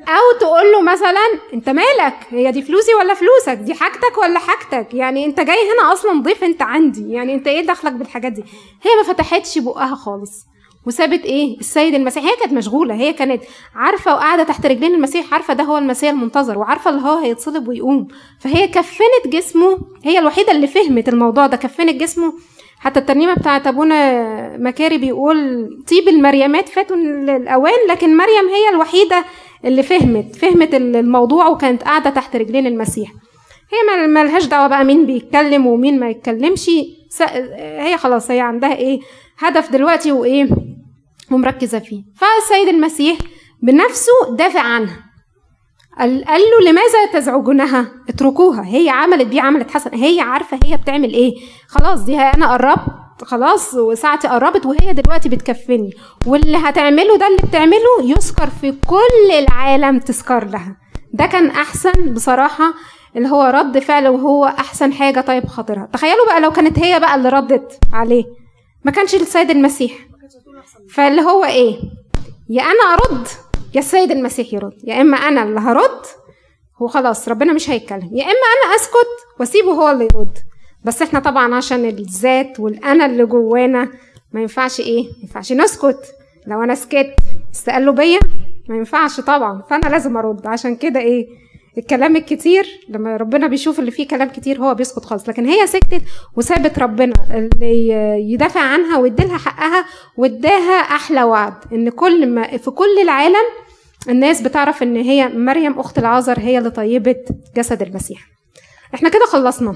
أو 0.08 0.40
تقول 0.40 0.72
له 0.72 0.82
مثلا 0.82 1.40
أنت 1.54 1.70
مالك؟ 1.70 2.14
هي 2.30 2.52
دي 2.52 2.62
فلوسي 2.62 2.94
ولا 2.94 3.14
فلوسك؟ 3.14 3.58
دي 3.62 3.74
حاجتك 3.74 4.18
ولا 4.24 4.40
حاجتك؟ 4.40 4.94
يعني 4.94 5.26
أنت 5.26 5.40
جاي 5.40 5.56
هنا 5.56 5.94
أصلا 5.94 6.22
ضيف 6.22 6.44
أنت 6.44 6.62
عندي. 6.62 7.12
يعني 7.14 7.34
أنت 7.34 7.48
إيه 7.48 7.62
دخلك 7.68 7.92
بالحاجات 7.94 8.32
دي؟ 8.32 8.44
هي 8.84 8.92
ما 8.98 9.14
فتحتش 9.14 9.58
بقها 9.58 9.96
خالص. 9.96 10.46
وسابت 10.88 11.26
إيه؟ 11.26 11.60
السيد 11.60 11.94
المسيح. 11.96 12.24
هي 12.24 12.36
كانت 12.40 12.54
مشغولة. 12.54 12.96
هي 12.96 13.14
كانت 13.14 13.44
عارفة 13.76 14.14
وقاعدة 14.14 14.44
تحت 14.44 14.66
رجلين 14.66 14.96
المسيح 14.96 15.34
عارفة 15.34 15.54
ده 15.54 15.64
هو 15.64 15.78
المسيح 15.78 16.10
المنتظر 16.10 16.58
وعارفة 16.58 16.90
اللي 16.90 17.02
هو 17.02 17.18
هيتصلب 17.18 17.68
ويقوم. 17.68 18.08
فهي 18.40 18.68
كفنت 18.68 19.28
جسمه. 19.28 19.78
هي 20.04 20.20
الوحيدة 20.20 20.52
اللي 20.52 20.68
فهمت 20.68 21.10
الموضوع 21.10 21.48
ده. 21.48 21.58
كفنت 21.58 21.90
جسمه. 22.02 22.34
حتى 22.80 23.00
الترنيمة 23.00 23.34
بتاعت 23.34 23.68
أبونا 23.68 24.58
مكاري 24.58 24.98
بيقول 24.98 25.70
طيب 25.92 26.08
المريمات 26.08 26.70
فاتوا 26.70 26.96
الاوان 26.96 27.74
لكن 27.90 28.18
مريم 28.18 28.48
هي 28.48 28.70
الوحيدة 28.74 29.26
اللي 29.66 29.84
فهمت 29.84 30.36
فهمت 30.36 30.74
الموضوع 30.74 31.48
وكانت 31.48 31.84
قاعدة 31.84 32.10
تحت 32.10 32.36
رجلين 32.36 32.68
المسيح. 32.68 33.12
هي 33.72 34.08
ملهاش 34.08 34.46
دعوة 34.46 34.68
بقى 34.68 34.84
مين 34.84 35.06
بيتكلم 35.06 35.68
ومين 35.68 36.00
ما 36.00 36.10
يتكلمش. 36.10 36.70
هي 37.60 37.98
خلاص 37.98 38.32
هي 38.32 38.40
عندها 38.40 38.76
إيه؟ 38.76 39.00
هدف 39.40 39.72
دلوقتي 39.72 40.12
وإيه؟ 40.12 40.50
ومركزة 41.32 41.80
فيه. 41.80 42.04
فالسيد 42.16 42.68
المسيح 42.68 43.18
بنفسه 43.64 44.12
دافع 44.32 44.62
عنها. 44.62 45.04
قال 46.00 46.24
له 46.28 46.70
لماذا 46.72 47.06
تزعجونها؟ 47.14 47.92
اتركوها. 48.10 48.66
هي 48.66 48.90
عملت 48.90 49.28
دي 49.28 49.40
عملت 49.40 49.72
حسن 49.72 49.96
هي 49.96 50.20
عارفة 50.20 50.60
هي 50.64 50.78
بتعمل 50.78 51.14
إيه. 51.14 51.34
خلاص 51.68 52.04
دي 52.04 52.18
أنا 52.20 52.52
قربت. 52.54 52.86
خلاص 53.24 53.74
وساعتي 53.74 54.28
قربت 54.28 54.66
وهي 54.66 54.94
دلوقتي 54.94 55.30
بتكفني 55.30 55.90
واللي 56.26 56.58
هتعمله 56.58 57.18
ده 57.18 57.28
اللي 57.28 57.38
بتعمله 57.50 58.02
يذكر 58.04 58.50
في 58.62 58.72
كل 58.72 59.32
العالم 59.40 60.00
تذكر 60.00 60.46
لها. 60.46 60.78
ده 61.14 61.26
كان 61.26 61.48
أحسن 61.50 62.14
بصراحة 62.14 62.74
اللي 63.16 63.30
هو 63.30 63.44
رد 63.44 63.80
فعل 63.80 64.08
وهو 64.08 64.46
أحسن 64.46 64.94
حاجة 64.94 65.22
طيب 65.22 65.48
خاطرها. 65.48 65.90
تخيلوا 65.94 66.26
بقى 66.26 66.42
لو 66.42 66.52
كانت 66.52 66.80
هي 66.80 67.00
بقى 67.00 67.16
اللي 67.16 67.30
ردت 67.30 67.80
عليه. 67.94 68.24
ما 68.84 68.92
كانش 68.92 69.16
السيد 69.16 69.50
المسيح. 69.50 69.92
فاللي 70.90 71.22
هو 71.22 71.46
إيه؟ 71.46 71.80
يا 72.50 72.64
أنا 72.64 72.94
أرد 72.94 73.28
يا 73.76 73.80
السيد 73.80 74.12
المسيح 74.12 74.54
يرد. 74.54 74.74
يا 74.84 75.02
إما 75.02 75.18
أنا 75.18 75.44
اللي 75.44 75.60
هرد 75.60 76.02
هو 76.82 76.88
خلاص 76.88 77.28
ربنا 77.30 77.54
مش 77.54 77.70
هيتكلم. 77.70 78.10
يا 78.14 78.24
إما 78.24 78.32
أنا 78.32 78.76
أسكت 78.76 79.40
وأسيبه 79.40 79.72
هو 79.72 79.92
اللي 79.92 80.08
يرد. 80.16 80.38
بس 80.86 81.02
إحنا 81.02 81.20
طبعا 81.20 81.56
عشان 81.56 81.86
الذات 81.86 82.60
والأنا 82.60 83.06
اللي 83.06 83.26
جوانا 83.26 83.90
ما 84.34 84.42
ينفعش 84.42 84.80
إيه؟ 84.80 85.04
ما 85.04 85.22
ينفعش 85.22 85.52
نسكت. 85.54 86.00
لو 86.48 86.64
أنا 86.64 86.76
سكت 86.76 87.16
استقلوا 87.54 87.94
بيا؟ 87.94 88.20
ما 88.70 88.76
ينفعش 88.78 89.20
طبعا. 89.20 89.62
فأنا 89.70 89.88
لازم 89.90 90.18
أرد. 90.18 90.48
عشان 90.48 90.76
كده 90.76 91.00
إيه؟ 91.00 91.28
الكلام 91.78 92.16
الكتير 92.16 92.66
لما 92.90 93.18
ربنا 93.18 93.48
بيشوف 93.48 93.80
اللي 93.80 93.92
فيه 93.92 94.08
كلام 94.08 94.30
كتير 94.30 94.60
هو 94.60 94.74
بيسكت 94.74 95.06
خالص. 95.06 95.30
لكن 95.30 95.46
هي 95.46 95.68
سكتت 95.68 96.02
وسابت 96.36 96.80
ربنا 96.80 97.14
اللي 97.32 97.90
يدافع 98.32 98.60
عنها 98.62 98.98
ويديلها 98.98 99.38
حقها 99.38 99.86
واداها 100.18 100.80
أحلى 100.82 101.24
وعد. 101.24 101.54
إن 101.74 101.90
كل 101.90 102.30
ما 102.30 102.58
في 102.58 102.72
كل 102.72 103.00
العالم 103.04 103.46
الناس 104.10 104.42
بتعرف 104.42 104.84
إن 104.84 104.96
هي 104.96 105.28
مريم 105.28 105.80
أخت 105.80 105.98
العازر 106.00 106.40
هي 106.40 106.58
اللي 106.58 106.70
طيبت 106.70 107.30
جسد 107.58 107.82
المسيح. 107.82 108.20
إحنا 108.94 109.10
كده 109.10 109.26
خلصنا. 109.26 109.76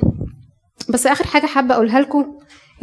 بس 0.89 1.07
آخر 1.07 1.25
حاجة 1.27 1.45
حابة 1.45 1.75
أقولها 1.75 2.01
لكم. 2.01 2.25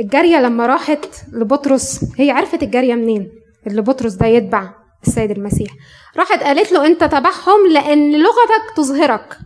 الجارية 0.00 0.40
لما 0.40 0.66
راحت 0.66 1.06
لبطرس 1.32 2.00
هي 2.18 2.30
عرفت 2.30 2.62
الجارية 2.62 2.94
منين؟ 2.94 3.28
اللي 3.66 3.82
بطرس 3.82 4.12
ده 4.12 4.26
يتبع 4.26 4.70
السيد 5.06 5.30
المسيح. 5.30 5.70
راحت 6.16 6.42
قالت 6.42 6.72
له 6.72 6.87
أنت 6.87 7.04
تبعهم 7.04 7.66
لأن 7.70 8.12
لغتك 8.12 8.76
تظهرك. 8.76 9.38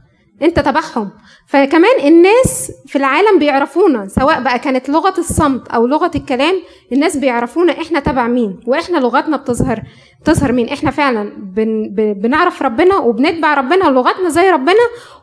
أنت 0.43 0.61
تبعهم. 0.61 1.11
فكمان 1.47 2.01
الناس 2.05 2.73
في 2.87 2.97
العالم 2.99 3.39
بيعرفونا 3.39 4.09
سواء 4.09 4.41
بقى 4.43 4.59
كانت 4.59 4.89
لغة 4.89 5.15
الصمت 5.19 5.69
أو 5.69 5.87
لغة 5.87 6.11
الكلام 6.15 6.55
الناس 6.93 7.17
بيعرفونا 7.17 7.73
إحنا 7.73 8.01
تبع 8.01 8.27
مين 8.27 8.61
وإحنا 8.67 8.99
لغتنا 8.99 9.37
بتظهر 9.37 9.83
بتظهر 10.21 10.53
مين. 10.53 10.69
إحنا 10.69 10.91
فعلا 10.91 11.33
بن 11.37 11.89
بنعرف 11.95 12.63
ربنا 12.63 12.97
وبنتبع 12.97 13.55
ربنا 13.55 13.89
ولغتنا 13.89 14.29
زي 14.29 14.51
ربنا 14.51 14.75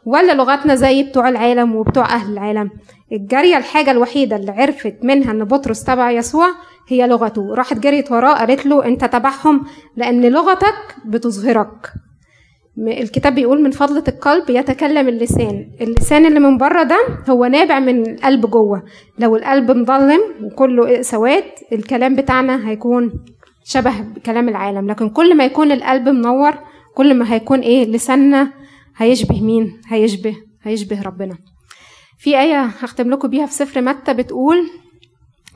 ولا 0.06 0.32
لغتنا 0.32 0.76
زي 0.76 1.04
بتوع 1.04 1.30
العالم 1.30 1.76
وبتوع 1.76 2.06
أهل 2.06 2.34
العالم. 2.34 2.70
الجارية 3.12 3.58
الحاجة 3.58 3.92
الوحيدة 3.92 4.36
اللي 4.36 4.52
عرفت 4.52 4.96
منها 5.04 5.32
إن 5.32 5.44
بطرس 5.44 5.84
تبع 5.84 6.12
يسوع 6.12 6.48
هي 6.88 7.08
لغته. 7.08 7.54
راحت 7.54 7.80
جريت 7.80 8.12
وراه 8.12 8.34
قالت 8.34 8.66
له 8.66 8.86
أنت 8.86 9.06
تبعهم 9.06 9.64
لأن 9.96 10.26
لغتك 10.26 10.96
بتظهرك. 11.06 11.94
الكتاب 12.78 13.36
بيقول 13.36 13.62
من 13.62 13.72
فضلة 13.72 14.04
القلب 14.08 14.50
يتكلم 14.50 15.08
اللسان. 15.08 15.70
اللسان 15.82 16.26
اللي 16.26 16.40
من 16.40 16.58
بره 16.58 16.84
ده 16.84 16.98
هو 17.30 17.46
نابع 17.46 17.80
من 17.80 18.10
القلب 18.12 18.46
جوه. 18.46 18.84
لو 19.20 19.36
القلب 19.36 19.72
مظلم 19.72 20.22
وكله 20.44 21.02
سواد 21.02 21.44
الكلام 21.74 22.16
بتاعنا 22.16 22.70
هيكون 22.70 23.12
شبه 23.64 23.94
كلام 24.26 24.50
العالم. 24.50 24.88
لكن 24.92 25.10
كل 25.10 25.38
ما 25.38 25.46
يكون 25.46 25.72
القلب 25.72 26.10
منور 26.10 26.54
كل 26.96 27.14
ما 27.14 27.34
هيكون 27.34 27.60
إيه 27.60 27.86
لساننا 27.92 28.52
هيشبه 28.98 29.42
مين؟ 29.42 29.82
هيشبه 29.88 30.36
هيشبه 30.64 31.02
ربنا. 31.02 31.38
في 32.28 32.40
آية 32.40 32.62
هختم 32.62 33.10
لكم 33.10 33.28
بيها 33.28 33.46
في 33.46 33.54
سفر 33.54 33.82
متى 33.82 34.14
بتقول 34.14 34.70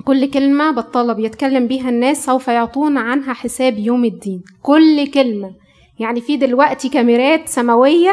كل 0.05 0.31
كلمة 0.31 0.71
بطالة 0.71 1.13
بيتكلم 1.13 1.67
بيها 1.67 1.89
الناس 1.89 2.25
سوف 2.25 2.47
يعطون 2.47 2.97
عنها 2.97 3.33
حساب 3.33 3.77
يوم 3.77 4.05
الدين. 4.05 4.43
كل 4.61 5.11
كلمة. 5.13 5.55
يعني 5.99 6.21
في 6.21 6.37
دلوقتي 6.37 6.89
كاميرات 6.89 7.49
سماوية 7.49 8.11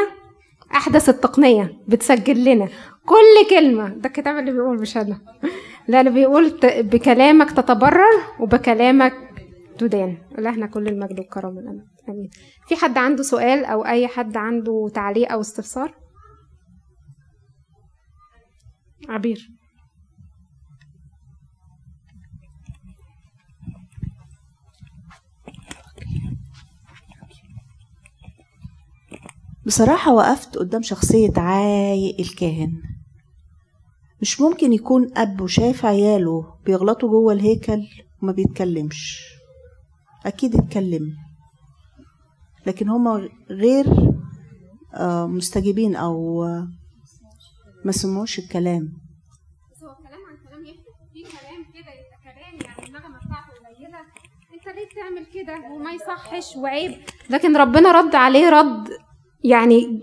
أحدث 0.75 1.09
التقنية 1.09 1.73
بتسجل 1.89 2.45
لنا. 2.45 2.69
كل 3.07 3.51
كلمة. 3.51 3.89
ده 3.89 4.07
الكتاب 4.07 4.39
اللي 4.39 4.51
بيقول 4.51 4.81
مش 4.81 4.97
أنا. 4.97 5.19
لا 5.89 6.01
اللي 6.01 6.11
بيقول 6.11 6.59
بكلامك 6.65 7.51
تتبرر 7.51 8.23
وبكلامك 8.41 9.15
تدان. 9.79 10.19
إلهنا 10.39 10.67
كل 10.67 10.89
المجد 10.89 11.19
والكرم 11.19 11.83
آمين. 12.09 12.31
في 12.69 12.77
حد 12.77 12.99
عنده 12.99 13.23
سؤال 13.23 13.65
أو 13.65 13.87
أي 13.87 14.09
حد 14.09 14.37
عنده 14.37 14.91
تعليق 14.95 15.33
أو 15.33 15.41
استفسار؟ 15.41 15.95
عبير. 19.09 19.51
بصراحة 29.67 30.13
وقفت 30.15 30.59
قدام 30.59 30.83
شخصية 30.83 31.33
عاي 31.37 32.17
الكاهن. 32.21 32.83
مش 34.23 34.41
ممكن 34.41 34.73
يكون 34.73 35.19
أب 35.19 35.41
وشايف 35.41 35.85
عياله 35.85 36.55
بيغلطوا 36.67 37.09
جوه 37.09 37.33
الهيكل 37.33 37.87
وما 38.23 38.33
بيتكلمش. 38.33 39.25
أكيد 40.27 40.57
اتكلم. 40.57 41.17
لكن 42.67 42.89
هما 42.89 43.29
غير 43.51 43.87
مستجيبين 45.27 45.97
أو 45.97 46.45
ما 47.85 47.93
سمعوش 47.93 48.39
الكلام. 48.39 48.93
بس 49.73 49.83
هو 49.85 49.91
الكلام 49.91 50.21
عن 50.29 50.37
كلام 50.49 50.65
يفرق. 50.65 50.95
في 51.13 51.23
كلام 51.23 51.65
كده 51.75 51.93
يبقى 51.93 52.19
كلام 52.25 52.55
يعني 52.67 52.89
النغمه 52.89 53.19
بتاعته 53.19 53.53
قليله 53.67 53.99
انت 54.55 54.67
ليه 54.77 54.87
بتعمل 54.87 55.27
كده؟ 55.35 55.73
وما 55.73 55.93
يصحش 55.93 56.57
وعيب. 56.57 56.93
لكن 57.31 57.57
ربنا 57.57 57.93
رد 57.93 58.15
عليه 58.15 58.49
رد 58.51 58.89
يعني 59.45 60.03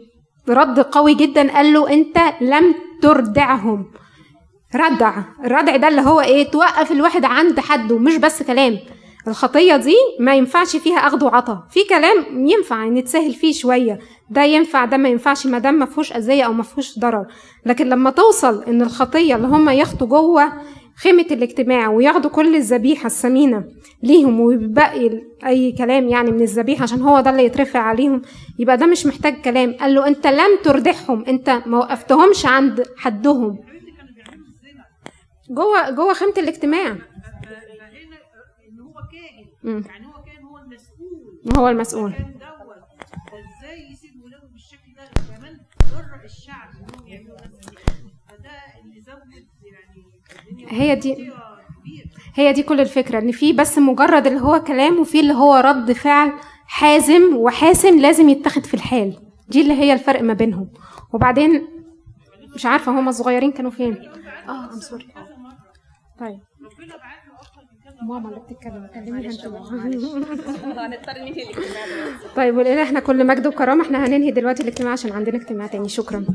رد 0.49 0.79
قوي 0.79 1.13
جدا. 1.13 1.51
قال 1.53 1.73
له 1.73 1.89
انت 1.93 2.17
لم 2.41 2.75
تردعهم. 3.01 3.91
ردع. 4.75 5.23
الردع 5.43 5.75
ده 5.75 5.87
اللي 5.87 6.01
هو 6.01 6.21
إيه؟ 6.21 6.51
توقف 6.51 6.91
الواحد 6.91 7.25
عند 7.25 7.59
حده. 7.59 7.97
مش 7.97 8.15
بس 8.17 8.43
كلام. 8.43 8.79
الخطية 9.27 9.75
دي 9.77 9.95
ما 10.19 10.35
ينفعش 10.35 10.75
فيها 10.75 10.97
أخذ 10.97 11.23
وعطا. 11.25 11.67
في 11.71 11.79
كلام 11.89 12.47
ينفع 12.47 12.85
نتسهل 12.85 13.33
فيه 13.33 13.53
شوية. 13.53 13.99
ده 14.29 14.43
ينفع 14.43 14.85
ده 14.85 14.97
ما 14.97 15.09
ينفعش 15.09 15.47
ما 15.47 15.59
دام 15.59 15.73
ما 15.73 15.85
فيهوش 15.85 16.13
أذية 16.13 16.43
أو 16.43 16.53
ما 16.53 16.63
فيهوش 16.63 16.99
ضرر. 16.99 17.25
لكن 17.65 17.89
لما 17.89 18.09
توصل 18.09 18.63
إن 18.63 18.81
الخطية 18.81 19.35
اللي 19.35 19.47
هم 19.47 19.69
ياخدوا 19.69 20.07
جوه 20.07 20.53
خيمة 20.97 21.25
الاجتماع 21.31 21.89
وياخدوا 21.89 22.29
كل 22.31 22.55
الذبيحة 22.55 23.05
الثمينة 23.05 23.63
ليهم 24.03 24.39
ويبقي 24.39 25.21
أي 25.45 25.71
كلام 25.71 26.07
يعني 26.09 26.31
من 26.31 26.41
الذبيحة 26.41 26.83
عشان 26.83 27.01
هو 27.01 27.19
ده 27.19 27.29
اللي 27.29 27.45
يترفع 27.45 27.79
عليهم 27.79 28.21
يبقى 28.59 28.77
ده 28.77 28.85
مش 28.85 29.05
محتاج 29.05 29.41
كلام. 29.41 29.73
قال 29.79 29.95
له 29.95 30.07
أنت 30.07 30.27
لم 30.27 30.57
تردحهم 30.63 31.25
أنت 31.25 31.61
ما 31.65 31.77
وقفتهمش 31.77 32.45
عند 32.45 32.83
حدهم. 32.97 33.57
جوه 35.49 35.89
جوه 35.89 36.13
خيمة 36.13 36.33
الاجتماع. 36.37 36.95
مم. 39.65 39.83
يعني 39.87 40.05
هو 40.07 40.23
كان 40.23 40.43
هو 40.45 40.57
المسؤول. 40.57 41.57
هو 41.57 41.69
المسؤول. 41.69 42.11
كان 42.13 42.31
دوت. 42.33 42.75
إزاي 43.33 43.91
يسيب 43.91 44.23
ولاده 44.23 44.47
بالشكل 44.53 44.93
ده 44.97 45.35
كمان 45.35 45.57
جرأ 45.91 46.23
الشعب 46.25 46.69
انهم 46.75 47.07
يعملوا 47.07 47.35
نفس 47.35 47.65
فده 48.27 48.51
اللي 48.83 49.01
زود 49.01 49.45
يعني 49.63 50.65
هي 50.81 50.95
دي 50.95 51.31
هي 52.35 52.53
دي 52.53 52.63
كل 52.63 52.79
الفكرة 52.81 53.19
إن 53.19 53.31
في 53.31 53.53
بس 53.53 53.77
مجرد 53.77 54.27
اللي 54.27 54.39
هو 54.41 54.63
كلام 54.63 54.99
وفي 54.99 55.19
اللي 55.19 55.33
هو 55.33 55.55
رد 55.55 55.91
فعل 55.91 56.33
حازم 56.67 57.35
وحاسم 57.35 57.99
لازم 57.99 58.29
يتاخد 58.29 58.65
في 58.65 58.73
الحال. 58.73 59.19
دي 59.49 59.61
اللي 59.61 59.73
هي 59.73 59.93
الفرق 59.93 60.21
ما 60.21 60.33
بينهم. 60.33 60.69
وبعدين 61.13 61.67
مش 62.55 62.65
عارفة 62.65 62.91
هما 62.99 63.09
الصغيرين 63.09 63.51
كانوا 63.51 63.71
فين. 63.71 63.97
آه 64.49 64.65
ام 64.73 64.79
سوري 64.79 65.07
طيب. 66.19 66.39
ماما 68.07 68.29
اللي 68.29 68.39
بتتكلم. 68.39 68.87
كلميها 68.93 69.31
انت 69.31 69.45
هنضطر 70.79 71.13
ننهي 71.17 71.43
الاجتماع. 71.43 71.85
طيب 72.35 72.57
ولان 72.57 72.77
إحنا 72.77 72.99
كل 72.99 73.27
مجد 73.27 73.47
وكرامة. 73.47 73.83
إحنا 73.83 74.05
هننهي 74.05 74.31
دلوقتي 74.31 74.63
الاجتماع 74.63 74.91
عشان 74.91 75.11
عندنا 75.11 75.37
اجتماع 75.37 75.67
تاني. 75.67 75.89
شكرا. 75.89 76.25